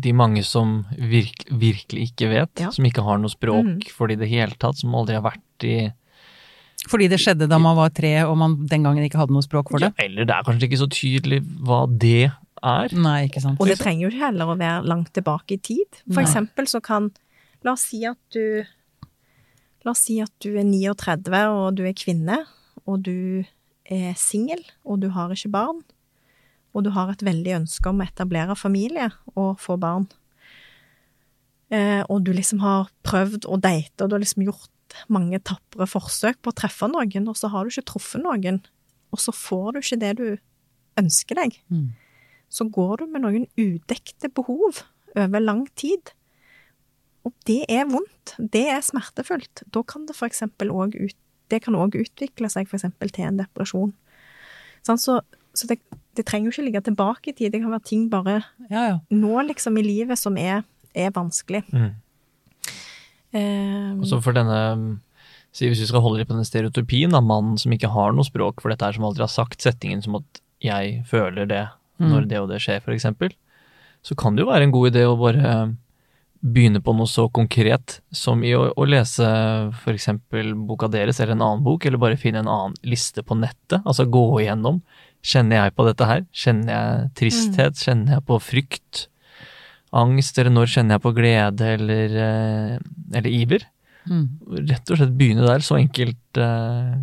[0.00, 2.70] de mange som virk, virkelig ikke vet, Ja.
[2.70, 3.88] som ikke har noe språk Mm.
[3.90, 5.92] for det i det hele tatt, som aldri har vært i
[6.86, 9.68] Fordi det skjedde da man var tre, og man den gangen ikke hadde noe språk
[9.70, 9.92] for det?
[9.98, 12.30] Ja, Eller det er kanskje ikke så tydelig hva det
[12.62, 12.88] er.
[12.92, 13.58] Nei, ikke sant.
[13.60, 15.86] Og det trenger jo ikke heller å være langt tilbake i tid.
[16.12, 16.24] For Nei.
[16.24, 17.10] eksempel så kan
[17.64, 18.64] La oss si at du
[19.84, 22.40] La oss si at du er 39 og du er kvinne,
[22.84, 23.44] og du
[23.88, 25.78] er singel, og du har ikke barn,
[26.74, 30.08] og du har et veldig ønske om å etablere familie og få barn.
[31.70, 35.86] Eh, og du liksom har prøvd å date, og du har liksom gjort mange tapre
[35.88, 38.60] forsøk på å treffe noen, og så har du ikke truffet noen,
[39.12, 40.28] og så får du ikke det du
[40.98, 41.92] ønsker deg Mm.
[42.50, 44.82] så går du med noen udekte behov
[45.14, 46.12] over lang tid.
[47.28, 48.34] Og det er vondt.
[48.40, 49.64] Det er smertefullt.
[49.74, 51.16] Da kan det for eksempel òg ut,
[51.52, 53.92] det kan også utvikle seg for eksempel til en depresjon.
[54.86, 55.20] Sånn, så
[55.58, 55.78] så det,
[56.14, 57.50] det trenger jo ikke ligge tilbake i tid.
[57.54, 58.36] Det kan være ting bare
[58.70, 58.96] Ja, ja.
[59.10, 60.62] nå liksom i livet som er,
[60.94, 61.64] er vanskelig.
[61.72, 61.96] Mm.
[63.32, 64.58] Um, Og så for denne
[65.52, 68.62] Hvis vi skal holde litt på den stereotypien av mannen som ikke har noe språk
[68.62, 71.68] for dette her, som aldri har sagt settingen som at 'jeg føler det
[71.98, 72.10] Mm.
[72.12, 73.32] når det og det skjer', for eksempel,
[74.04, 75.74] så kan det jo være en god idé å bare
[76.40, 79.26] begynne på noe så konkret som i å, å lese
[79.82, 83.36] for eksempel boka deres eller en annen bok, eller bare finne en annen liste på
[83.38, 83.80] nettet.
[83.82, 84.80] Altså gå igjennom.
[85.24, 86.24] Kjenner jeg på dette her?
[86.30, 87.82] Kjenner jeg tristhet?
[87.82, 89.08] Kjenner jeg på frykt?
[89.98, 90.38] Angst?
[90.38, 92.78] Eller når kjenner jeg på glede eller, eh,
[93.18, 93.66] eller iver?
[94.08, 94.24] Mm.
[94.70, 95.64] Rett og slett begynne der.
[95.64, 96.96] Så enkelt eh,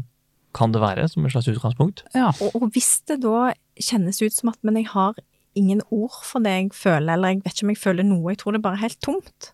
[0.56, 2.06] kan det være, som et slags utgangspunkt.
[2.16, 2.32] ja.
[2.40, 5.20] Og, og hvis det da kjennes ut som at men jeg har
[5.56, 8.38] ingen ord for det jeg føler, eller jeg vet ikke om jeg føler noe, jeg
[8.42, 9.52] tror det er bare helt tomt,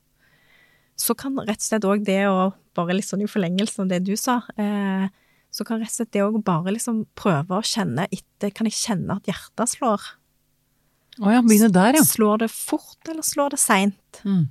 [1.01, 4.03] så kan rett og slett òg det å bare litt sånn i forlengelsen av det
[4.05, 5.07] du sa, eh,
[5.51, 8.73] så kan rett og slett det òg bare liksom prøve å kjenne etter Kan jeg
[8.77, 10.01] kjenne at hjertet slår?
[11.21, 12.03] Å ja, begynne der, ja.
[12.07, 14.21] Slår det fort, eller slår det seint?
[14.23, 14.47] Mm.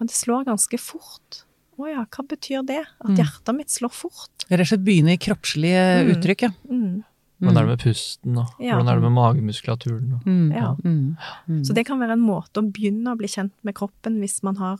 [0.00, 1.42] Det slår ganske fort.
[1.78, 2.80] Å ja, hva betyr det?
[3.00, 3.16] At Mm.
[3.20, 4.46] hjertet mitt slår fort?
[4.48, 6.10] Rett og slett begynne i kroppslige Mm.
[6.16, 6.50] uttrykk, ja.
[6.70, 7.04] Mm.
[7.40, 8.74] Hvordan er det med pusten, og Ja.
[8.74, 10.12] hvordan er det med magemuskulaturen?
[10.14, 10.52] Og, Mm.
[10.52, 10.74] Ja.
[10.84, 11.16] Mm.
[11.48, 11.64] Mm.
[11.64, 14.56] Så det kan være en måte å begynne å bli kjent med kroppen hvis man
[14.56, 14.78] har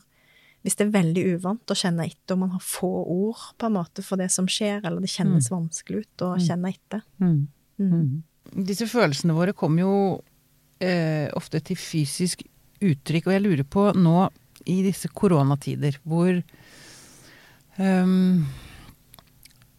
[0.65, 3.73] hvis det er veldig uvant å kjenne etter, og man har få ord på en
[3.77, 6.47] måte for det som skjer, eller det kjennes vanskelig ut å Mm.
[6.47, 7.01] kjenne etter.
[7.21, 7.47] Mm.
[7.79, 7.91] Mm.
[7.93, 8.65] Mm.
[8.65, 10.21] Disse følelsene våre kommer jo
[10.81, 12.43] eh, ofte til fysisk
[12.81, 14.29] uttrykk, og jeg lurer på nå
[14.65, 16.43] i disse koronatider hvor
[17.79, 18.45] ehm,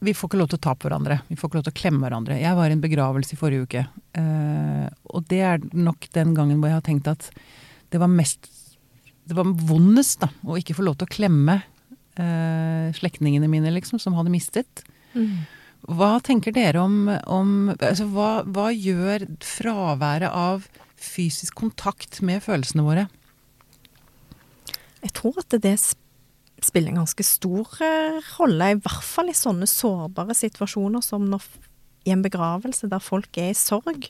[0.01, 1.21] vi får ikke lov til å ta på hverandre.
[1.29, 2.39] Vi får ikke lov til å klemme hverandre.
[2.41, 6.59] Jeg var i en begravelse i forrige uke, Uh, og det er nok den gangen
[6.59, 7.29] hvor jeg har tenkt at
[7.95, 8.49] det var mest
[9.23, 11.55] Det var vondest, da, å ikke få lov til å klemme
[12.19, 14.83] uh, slektningene mine, liksom, som hadde mistet.
[15.15, 15.45] Mm.
[15.95, 20.67] Hva tenker dere om, om altså hva, hva gjør fraværet av
[20.99, 23.07] fysisk kontakt med følelsene våre?
[25.07, 26.03] Jeg tror at det sp-
[26.67, 31.45] spiller en ganske stor eh, rolle, i hvert fall i sånne sårbare situasjoner som når,
[32.09, 34.09] i en begravelse der folk er i sorg.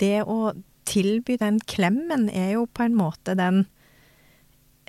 [0.00, 0.54] Det å
[0.88, 3.64] tilby den klemmen er jo på en måte den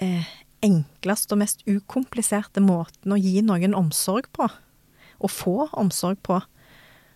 [0.02, 0.28] eh,
[0.66, 4.50] enkleste og mest ukompliserte måten å gi noen omsorg på.
[5.16, 6.42] Å få omsorg på.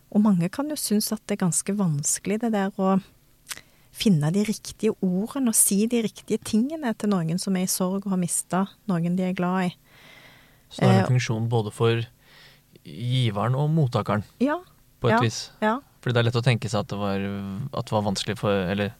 [0.09, 2.97] Og mange kan jo synes at det er ganske vanskelig det der å
[3.99, 8.05] finne de riktige ordene og si de riktige tingene til noen som er i sorg
[8.05, 9.75] og har mista noen de er glad i.
[10.71, 12.05] så det er Eh, en funksjon både for
[12.85, 14.59] giveren og mottakeren, Ja,
[15.01, 15.19] på et Ja.
[15.21, 15.49] vis.
[15.61, 15.79] ja.
[16.01, 17.19] Fordi det er lett å tenke seg at det var,
[17.73, 18.93] at det var vanskelig for Eller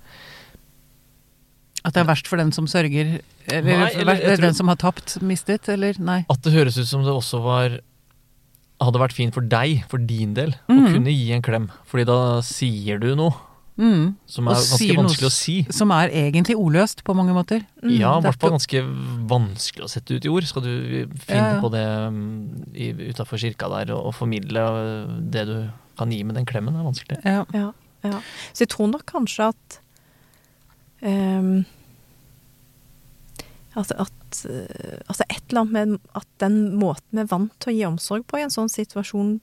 [1.86, 4.68] At det er verst for den som sørger, eller, Nei, eller ver- tror- den som
[4.68, 6.26] har tapt, mistet, eller nei?
[6.30, 7.80] At det høres ut som det også var
[8.82, 10.94] hadde vært fint for deg, for din del, å Mhm.
[10.94, 11.70] kunne gi en klem.
[11.88, 13.34] Fordi da sier du noe
[13.80, 14.16] Mm.
[14.28, 15.56] som Og er ganske noe vanskelig å si.
[15.72, 17.64] Som er egentlig ordløst på mange måter.
[17.80, 17.94] Mm.
[17.96, 18.84] Ja, i hvert fall ganske
[19.32, 20.48] vanskelig å sette ut i ord.
[20.50, 20.74] Skal du
[21.24, 21.62] finne Ja, ja.
[21.64, 22.20] på det um,
[22.76, 25.58] utafor kirka der og, og formidle uh, det du
[26.00, 27.22] kan gi med den klemmen, er vanskelig.
[27.24, 27.46] Ja.
[27.56, 27.72] Ja,
[28.04, 28.22] ja.
[28.52, 29.80] Så jeg tror nok kanskje at
[31.04, 31.64] um,
[33.78, 37.72] at, at, eh, altså et eller annet med at den måten vi er vant til
[37.72, 39.38] å gi omsorg på i en sånn situasjon,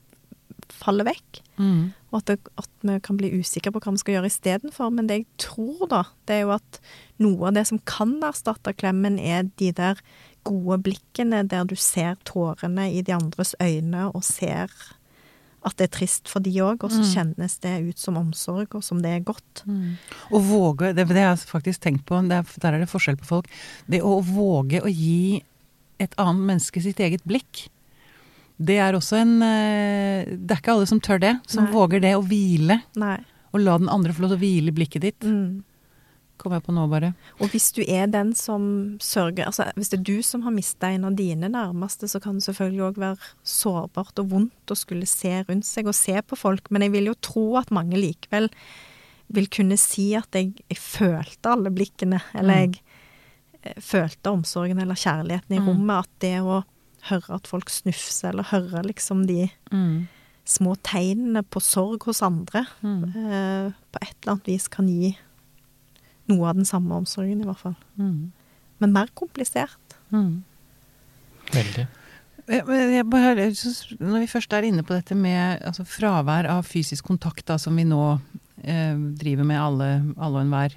[0.72, 1.40] faller vekk.
[1.58, 1.92] Mm.
[2.12, 4.92] Og at, det, at vi kan bli usikre på hva vi skal gjøre istedenfor.
[4.94, 6.80] Men det jeg tror, da, det er jo at
[7.22, 10.00] noe av det som kan erstatte klemmen, er de der
[10.46, 14.70] gode blikkene der du ser tårene i de andres øyne og ser
[15.66, 17.10] at det er trist for de òg, og så Mm.
[17.10, 19.64] kjennes det ut som omsorg, og som det er godt.
[20.30, 23.16] Å våge, det, det har jeg faktisk tenkt på, det er, der er det forskjell
[23.18, 23.48] på folk.
[23.90, 25.42] Det å våge å gi
[25.98, 27.66] et annet menneske sitt eget blikk,
[28.58, 31.72] det er også en eh, Det er ikke alle som tør det, som Nei.
[31.72, 32.82] våger det å hvile.
[32.96, 33.18] Nei.
[33.52, 35.20] Og la den andre få lov til å hvile blikket ditt.
[35.24, 35.62] Mm.
[36.36, 37.14] Kom jeg på nå, bare.
[37.40, 40.90] Og hvis du er den som sørger Altså hvis det er du som har mista
[40.92, 45.08] en av dine nærmeste, så kan det selvfølgelig òg være sårbart og vondt å skulle
[45.08, 48.50] se rundt seg og se på folk, men jeg vil jo tro at mange likevel
[49.32, 52.76] vil kunne si at jeg, jeg følte alle blikkene, eller Mm.
[52.76, 52.82] jeg
[53.64, 55.66] eh, følte omsorgen eller kjærligheten i Mm.
[55.72, 56.04] rommet.
[56.04, 56.60] At det å
[57.10, 59.48] høre at folk snufser, eller høre liksom de
[60.46, 63.04] små tegnene på sorg hos andre, Mm.
[63.16, 65.16] eh, på et eller annet vis kan gi
[66.28, 67.76] noe av den samme omsorgen, i hvert fall.
[67.98, 68.30] Mm.
[68.80, 69.96] Men mer komplisert.
[70.12, 70.42] Mm.
[71.52, 71.86] Veldig.
[72.48, 73.46] Jeg, jeg bare,
[73.98, 77.74] når vi først er inne på dette med altså, fravær av fysisk kontakt, da, som
[77.74, 78.20] vi nå
[78.62, 80.76] eh, driver med alle, alle og enhver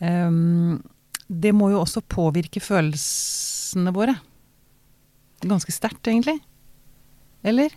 [0.00, 0.80] Ehm,
[1.28, 4.14] Det må jo også påvirke følelsene våre.
[5.40, 6.38] Ganske sterkt, egentlig.
[7.42, 7.72] Eller?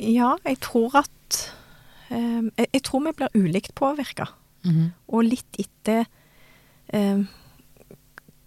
[0.00, 1.40] Ja, jeg tror at
[2.10, 4.30] eh, jeg, tror vi blir ulikt påvirka.
[5.08, 6.04] Og litt etter
[6.92, 7.22] eh,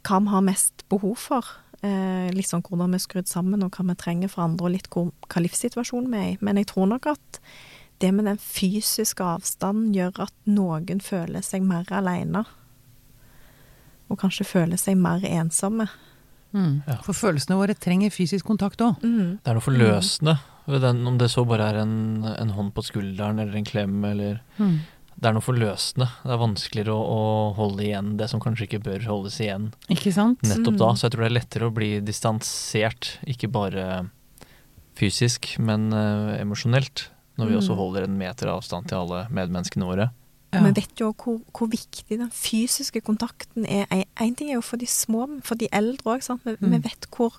[0.04, 1.50] hva vi har mest behov for.
[1.84, 4.76] Eh, litt sånn hvordan vi er skrudd sammen, og hva vi trenger for andre, og
[4.76, 6.40] litt hvor, hva livssituasjonen vi er i.
[6.42, 7.42] Men jeg tror nok at
[8.04, 12.44] det med den fysiske avstanden gjør at noen føler seg mer aleine.
[14.12, 15.88] Og kanskje føler seg mer ensomme.
[16.54, 16.84] Mm.
[16.88, 16.96] Ja.
[17.02, 19.02] For følelsene våre trenger fysisk kontakt òg.
[19.04, 19.40] Mm.
[19.44, 20.36] Det er noe forløsende
[20.68, 24.04] ved den, om det så bare er en, en hånd på skulderen eller en klem
[24.06, 26.08] eller Det er noe forløsende.
[26.24, 30.12] Det er vanskeligere å, å holde igjen det som kanskje ikke bør holdes igjen Ikke
[30.14, 30.42] sant?
[30.44, 30.80] nettopp Mm.
[30.80, 30.90] da.
[30.96, 34.10] Så jeg tror det er lettere å bli distansert, ikke bare
[35.00, 37.10] fysisk, men uh, emosjonelt.
[37.38, 37.62] Når vi Mm.
[37.64, 40.12] også holder en meter avstand til alle medmenneskene våre.
[40.54, 40.62] Ja.
[40.64, 43.86] Vi vet jo hvor, hvor viktig den fysiske kontakten er.
[44.22, 46.24] Én ting er jo for de små, men for de eldre òg.
[46.46, 46.84] Vi, vi Mm.
[46.84, 47.34] vet hvor,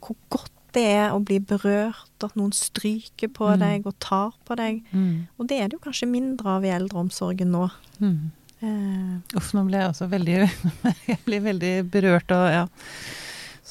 [0.00, 3.58] hvor godt det er å bli berørt, at noen stryker på Mm.
[3.60, 4.82] deg og tar på deg.
[4.92, 5.26] Mm.
[5.38, 7.70] Og det er det jo kanskje mindre av i eldreomsorgen nå.
[8.00, 8.30] Mm.
[8.62, 10.36] Eh, Uff, nå ble jeg også veldig
[11.08, 12.66] Jeg blir veldig berørt og ja.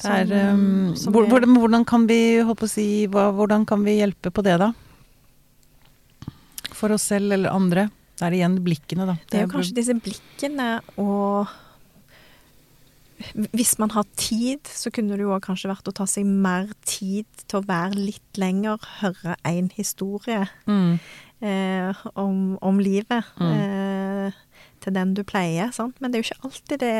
[0.04, 4.30] Er, um, som hvor, er- hvordan, hvordan kan vi si, hva, hvordan kan vi hjelpe
[4.32, 4.72] på det, da?
[6.72, 7.88] For oss selv eller andre.
[8.22, 9.16] Det er det igjen blikkene, da.
[9.26, 10.68] Det er jo kanskje disse blikkene
[11.02, 11.50] og
[13.54, 17.26] Hvis man har tid, så kunne det jo kanskje vært å ta seg mer tid
[17.46, 20.96] til å være litt lenger, høre én historie mm.
[21.46, 23.52] eh, om, om livet Mm.
[23.52, 24.40] eh,
[24.82, 25.70] til den du pleier.
[25.70, 26.00] Sant?
[26.00, 26.96] Men det er jo ikke alltid det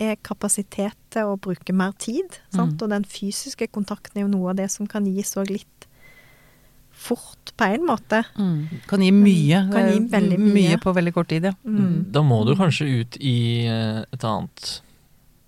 [0.00, 2.40] er kapasitet til å bruke mer tid.
[2.48, 2.78] Sant?
[2.78, 2.84] Mm.
[2.86, 5.79] Og den fysiske kontakten er jo noe av det som kan gis òg litt
[7.00, 8.22] fort, på en måte.
[8.36, 8.68] Mm.
[8.90, 9.62] Kan gi mye.
[9.72, 10.76] Kan gi veldig mye.
[10.82, 11.54] på veldig kort tid, ja.
[11.64, 12.06] Mm.
[12.12, 13.36] Da må du kanskje ut i
[13.66, 14.80] eh, et annet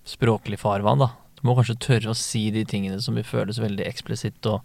[0.09, 1.11] språklig farvann, da.
[1.39, 4.63] Du må kanskje tørre å si de tingene som vil føles veldig eksplisitt og,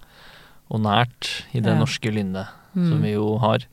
[0.69, 1.79] og nært i det Ja.
[1.79, 2.89] norske lynnet Mm.
[2.91, 3.63] som vi jo har.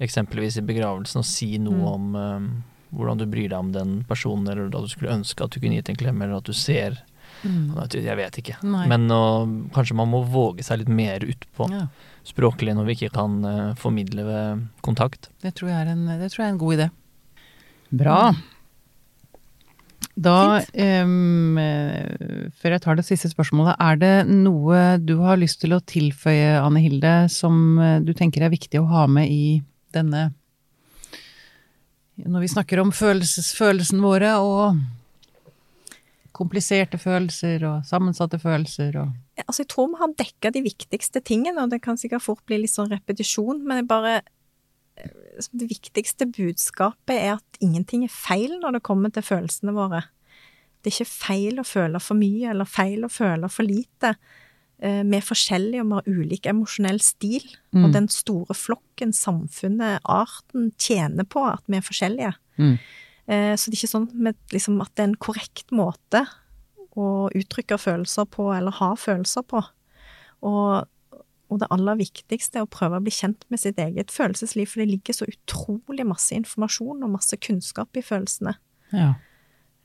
[0.00, 1.86] Eksempelvis i begravelsen, å si noe Mm.
[1.94, 2.64] om um,
[2.94, 5.76] hvordan du bryr deg om den personen, eller at du skulle ønske at du kunne
[5.76, 6.98] gitt en klem, eller at du ser
[7.44, 7.74] Mm.
[7.94, 8.56] Jeg vet ikke.
[8.66, 8.86] Nei.
[8.90, 11.84] Men å- kanskje man må våge seg litt mer utpå Ja,
[12.26, 15.28] språklig når vi ikke kan uh, formidle ved kontakt.
[15.42, 16.88] det tror jeg er en, det tror jeg er en god idé.
[17.90, 18.20] Bra.
[20.18, 21.06] Da, eh,
[22.58, 26.56] før jeg tar det siste spørsmålet, er det noe du har lyst til å tilføye,
[26.58, 29.62] Anne Hilde, som eh, du tenker er viktig å ha med i
[29.94, 30.32] denne
[32.18, 34.80] Når vi snakker om følelses, følelsene våre og
[36.36, 41.62] kompliserte følelser og sammensatte følelser og Altså, jeg tror vi har dekka de viktigste tingene,
[41.62, 44.16] og det kan sikkert fort bli litt sånn repetisjon, men bare
[45.54, 50.02] det viktigste budskapet er at ingenting er feil når det kommer til følelsene våre.
[50.82, 54.14] Det er ikke feil å føle for mye, eller feil å føle for lite.
[54.78, 57.44] Eh, vi er forskjellige, og vi har ulik emosjonell stil.
[57.74, 57.84] Mm.
[57.84, 62.32] Og den store flokken, samfunnet, arten, tjener på at vi er forskjellige.
[62.58, 62.76] Mm.
[63.28, 66.24] Eh, Så det er ikke sånn med, liksom, at det er en korrekt måte
[66.98, 69.60] å uttrykke følelser på, eller ha følelser på.
[70.48, 70.88] Og,
[71.52, 74.82] og det aller viktigste er å prøve å bli kjent med sitt eget følelsesliv, for
[74.82, 78.56] det ligger så utrolig masse informasjon og masse kunnskap i følelsene.
[78.96, 79.12] Ja.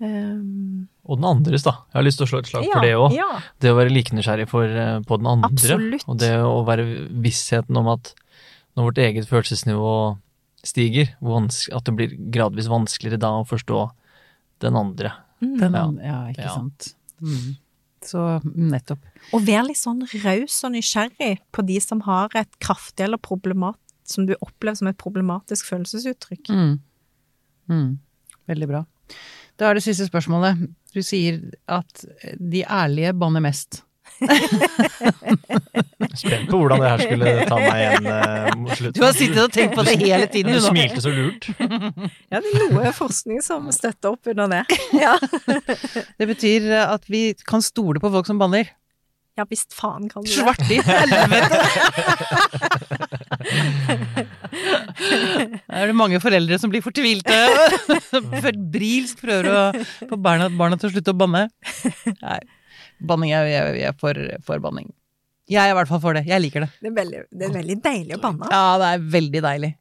[0.04, 1.78] Um, Og den andres, da.
[1.94, 3.14] Jeg har lyst til å slå et slag for det òg.
[3.16, 3.30] Ja,
[3.62, 5.52] Det å være like nysgjerrig eh, på den andre.
[5.52, 6.04] Absolutt.
[6.10, 6.88] Og det å være
[7.24, 8.14] vissheten om at
[8.76, 9.94] når vårt eget følelsesnivå
[10.64, 13.92] stiger, at det blir gradvis vanskeligere da å forstå
[14.64, 15.12] den andre.
[15.42, 15.58] mm.
[15.60, 15.92] Den, Ja.
[16.04, 16.20] ja.
[16.32, 16.54] ikke Ja.
[16.56, 16.96] sant.
[17.22, 17.58] Mm.
[18.04, 19.00] Så nettopp.
[19.34, 23.78] Og vær litt sånn raus og nysgjerrig på de som har et kraftig eller problemat
[24.04, 26.50] som du opplever som et problematisk følelsesuttrykk.
[26.50, 26.80] Mm.
[27.70, 28.00] Mm.
[28.48, 28.86] Veldig bra.
[29.58, 30.68] Da er det siste spørsmålet.
[30.94, 32.06] Du sier at
[32.40, 33.84] de ærlige banner mest.
[36.14, 38.98] Spent på hvordan det her skulle ta meg igjen eh, mot slutten.
[39.00, 40.68] Du har sittet og tenkt på det hele tiden, Du nå.
[40.70, 41.48] smilte så lurt.
[42.34, 44.64] Ja, det er noe forskning som støtter opp under det.
[45.04, 45.16] Ja,
[46.20, 48.70] Det betyr at vi kan stole på folk som banner.
[49.38, 50.36] ja visst faen kan du det.
[50.38, 51.58] Svart i helvete!
[54.54, 57.38] Da er det mange foreldre som blir fortvilte.
[58.44, 59.64] Febrilsk prøver å
[60.12, 61.48] få barna, barna til å slutte å banne.
[62.22, 62.40] Nei,
[63.00, 64.92] banning er jeg, jeg er for, for banning.
[65.52, 66.24] Jeg er i hvert fall for det.
[66.30, 66.70] Jeg liker det.
[66.80, 68.52] Det er veldig, det er veldig deilig å banne.
[68.54, 69.72] Ja, det er veldig deilig.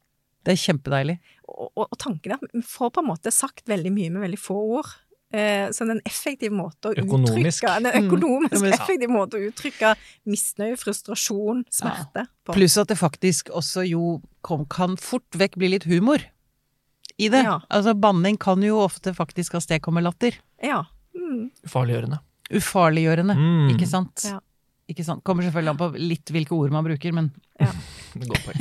[0.43, 1.15] Det er kjempedeilig.
[1.47, 4.25] Og, og, og tanken er at vi får på en måte sagt veldig mye med
[4.25, 4.91] veldig få ord.
[5.33, 7.63] Eh, så det er en effektiv måte å Økonomisk.
[7.63, 8.73] uttrykke En økonomisk Mm.
[8.75, 9.93] Effektiv måte å uttrykke
[10.29, 12.53] misnøye, frustrasjon, smerte på.
[12.53, 16.21] Pluss at det faktisk også jo kom, kan fort vekk bli litt humor
[17.17, 17.41] i det.
[17.47, 17.61] Ja.
[17.73, 20.37] Altså banning kan jo ofte faktisk avstedkomme latter.
[20.61, 20.83] Ja.
[21.17, 21.49] Mm.
[21.65, 22.19] Ufarliggjørende.
[22.53, 23.69] Ufarliggjørende, Mm.
[23.75, 24.25] ikke sant?
[24.29, 24.39] Ja.
[24.89, 25.23] Ikke sant?
[25.23, 27.31] Kommer selvfølgelig an på litt hvilke ord man bruker, men
[28.13, 28.59] Det går poeng.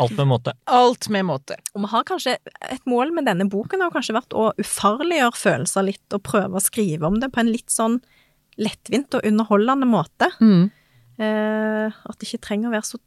[0.00, 0.52] Alt med måte.
[0.66, 1.56] alt med måte.
[1.76, 2.36] Og vi har kanskje
[2.72, 6.64] et mål med denne boken har kanskje vært å ufarliggjøre følelser litt, og prøve å
[6.64, 8.00] skrive om det på en litt sånn
[8.60, 10.28] lettvint og underholdende måte.
[10.42, 10.70] Mm.
[11.22, 12.98] Eh, at det ikke trenger å være så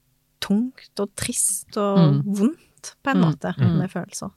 [0.46, 2.22] tungt og trist og Mm.
[2.38, 3.26] vondt, på en Mm.
[3.26, 3.78] måte, Mm.
[3.80, 4.32] med følelser.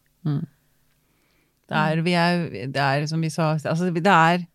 [1.69, 4.47] Det er, vi er, det er som vi sa, altså det er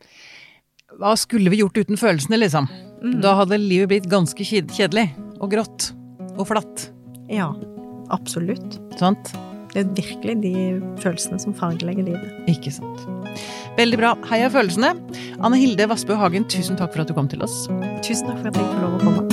[0.98, 2.70] Hva skulle vi gjort uten følelsene, liksom?
[3.04, 3.20] Mm.
[3.22, 5.10] Da hadde livet blitt ganske kjedelig
[5.40, 5.92] og grått
[6.38, 6.88] og flatt.
[7.30, 7.52] Ja,
[8.14, 8.80] absolutt.
[9.00, 9.34] Sant?
[9.74, 10.56] Det er virkelig de
[11.02, 12.50] følelsene som fargelegger livet.
[12.52, 13.06] Ikke sant.
[13.80, 14.14] Veldig bra.
[14.30, 14.94] Heia følelsene.
[15.42, 17.64] Anne Hilde Vassbø Hagen, tusen takk for at du kom til oss.
[18.06, 19.33] Tusen takk for at jeg fikk lov å komme.